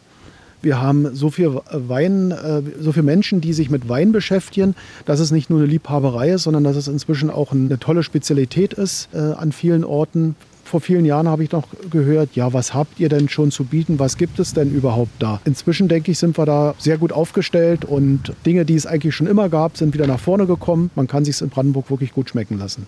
Wir 0.64 0.82
haben 0.82 1.14
so 1.14 1.30
viel 1.30 1.60
Wein, 1.72 2.32
äh, 2.32 2.62
so 2.80 2.94
viele 2.94 3.04
Menschen, 3.04 3.42
die 3.42 3.52
sich 3.52 3.70
mit 3.70 3.90
Wein 3.90 4.14
beschäftigen, 4.14 4.76
dass 5.06 5.20
es 5.20 5.32
nicht 5.32 5.50
nur 5.50 5.60
eine 5.60 5.68
Liebhaberei 5.68 6.30
ist, 6.30 6.44
sondern 6.44 6.64
dass 6.64 6.78
es 6.78 6.88
inzwischen 6.88 7.30
auch 7.30 7.52
eine 7.52 7.80
tolle 7.80 8.02
Spezialität 8.02 8.74
ist 8.74 9.10
äh, 9.14 9.18
an 9.18 9.52
vielen 9.52 9.84
Orten 9.84 10.36
vor 10.64 10.82
vielen 10.82 11.06
Jahren 11.06 11.28
habe 11.28 11.44
ich 11.44 11.52
noch 11.52 11.68
gehört, 11.90 12.36
ja, 12.36 12.54
was 12.54 12.74
habt 12.74 13.00
ihr 13.00 13.10
denn 13.10 13.30
schon 13.30 13.52
zu 13.52 13.66
bieten? 13.66 14.00
Was 14.00 14.18
gibt 14.18 14.40
es 14.40 14.54
denn 14.54 14.74
überhaupt 14.74 15.12
da? 15.20 15.42
Inzwischen 15.46 15.88
denke 15.88 16.12
ich, 16.12 16.20
sind 16.20 16.38
wir 16.38 16.46
da 16.46 16.76
sehr 16.78 16.98
gut 16.98 17.12
aufgestellt 17.12 17.86
und 17.86 18.34
Dinge, 18.46 18.66
die 18.66 18.76
es 18.76 18.86
eigentlich 18.86 19.16
schon 19.16 19.28
immer 19.28 19.50
gab, 19.50 19.78
sind 19.78 19.94
wieder 19.94 20.08
nach 20.08 20.20
vorne 20.20 20.46
gekommen. 20.46 20.90
Man 20.96 21.08
kann 21.08 21.26
sich 21.26 21.40
in 21.42 21.50
Brandenburg 21.50 21.90
wirklich 21.90 22.14
gut 22.14 22.30
schmecken 22.30 22.58
lassen. 22.58 22.88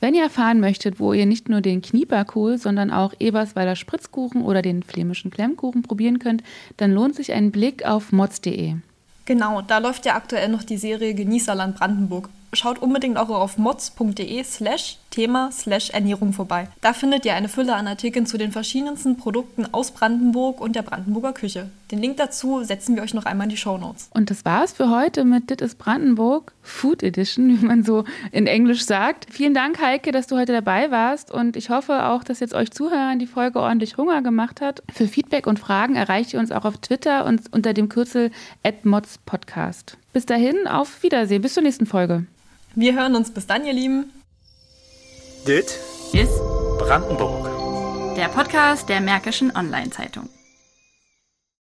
Wenn 0.00 0.14
ihr 0.14 0.24
erfahren 0.24 0.60
möchtet, 0.60 1.00
wo 1.00 1.14
ihr 1.14 1.24
nicht 1.24 1.48
nur 1.48 1.62
den 1.62 1.80
Knieperkohl, 1.80 2.58
sondern 2.58 2.90
auch 2.90 3.14
Ebersweiler 3.18 3.74
Spritzkuchen 3.74 4.42
oder 4.42 4.60
den 4.60 4.82
flämischen 4.82 5.30
Klemmkuchen 5.30 5.80
probieren 5.80 6.18
könnt, 6.18 6.42
dann 6.76 6.92
lohnt 6.92 7.14
sich 7.14 7.32
ein 7.32 7.50
Blick 7.52 7.86
auf 7.86 8.12
mods.de. 8.12 8.74
Genau, 9.24 9.62
da 9.62 9.78
läuft 9.78 10.04
ja 10.04 10.16
aktuell 10.16 10.50
noch 10.50 10.62
die 10.62 10.76
Serie 10.76 11.14
Genießerland 11.14 11.76
Brandenburg. 11.76 12.28
Schaut 12.54 12.80
unbedingt 12.80 13.16
auch 13.16 13.28
auf 13.30 13.58
mods.de 13.58 14.44
slash 14.44 14.98
Thema 15.10 15.50
slash 15.52 15.90
Ernährung 15.90 16.32
vorbei. 16.32 16.68
Da 16.80 16.92
findet 16.92 17.24
ihr 17.24 17.34
eine 17.34 17.48
Fülle 17.48 17.74
an 17.74 17.86
Artikeln 17.86 18.26
zu 18.26 18.36
den 18.36 18.52
verschiedensten 18.52 19.16
Produkten 19.16 19.72
aus 19.72 19.92
Brandenburg 19.92 20.60
und 20.60 20.74
der 20.74 20.82
Brandenburger 20.82 21.32
Küche. 21.32 21.70
Den 21.90 22.00
Link 22.00 22.16
dazu 22.16 22.64
setzen 22.64 22.96
wir 22.96 23.02
euch 23.02 23.14
noch 23.14 23.24
einmal 23.24 23.46
in 23.46 23.50
die 23.50 23.56
Show 23.56 23.78
Notes. 23.78 24.08
Und 24.12 24.30
das 24.30 24.44
war's 24.44 24.72
für 24.72 24.90
heute 24.90 25.24
mit 25.24 25.50
Dit 25.50 25.60
ist 25.60 25.78
Brandenburg 25.78 26.52
Food 26.62 27.02
Edition, 27.02 27.48
wie 27.60 27.64
man 27.64 27.84
so 27.84 28.04
in 28.32 28.46
Englisch 28.46 28.84
sagt. 28.84 29.26
Vielen 29.30 29.54
Dank, 29.54 29.80
Heike, 29.80 30.10
dass 30.10 30.26
du 30.26 30.36
heute 30.36 30.52
dabei 30.52 30.90
warst 30.90 31.30
und 31.30 31.56
ich 31.56 31.70
hoffe 31.70 32.06
auch, 32.06 32.24
dass 32.24 32.40
jetzt 32.40 32.54
euch 32.54 32.70
Zuhörern 32.70 33.18
die 33.18 33.26
Folge 33.26 33.60
ordentlich 33.60 33.96
Hunger 33.96 34.22
gemacht 34.22 34.60
hat. 34.60 34.82
Für 34.92 35.06
Feedback 35.06 35.46
und 35.46 35.58
Fragen 35.58 35.94
erreicht 35.94 36.32
ihr 36.34 36.40
uns 36.40 36.50
auch 36.50 36.64
auf 36.64 36.78
Twitter 36.78 37.24
und 37.24 37.42
unter 37.52 37.72
dem 37.72 37.88
Kürzel 37.88 38.30
@modspodcast. 38.82 39.96
Bis 40.12 40.26
dahin, 40.26 40.66
auf 40.66 41.02
Wiedersehen, 41.02 41.42
bis 41.42 41.54
zur 41.54 41.62
nächsten 41.62 41.86
Folge. 41.86 42.26
Wir 42.76 42.94
hören 42.96 43.14
uns 43.14 43.30
bis 43.32 43.46
dann, 43.46 43.64
ihr 43.64 43.72
Lieben. 43.72 44.10
Dit 45.46 45.78
ist 46.12 46.38
Brandenburg. 46.78 48.16
Der 48.16 48.26
Podcast 48.28 48.88
der 48.88 49.00
Märkischen 49.00 49.54
Online-Zeitung. 49.54 50.28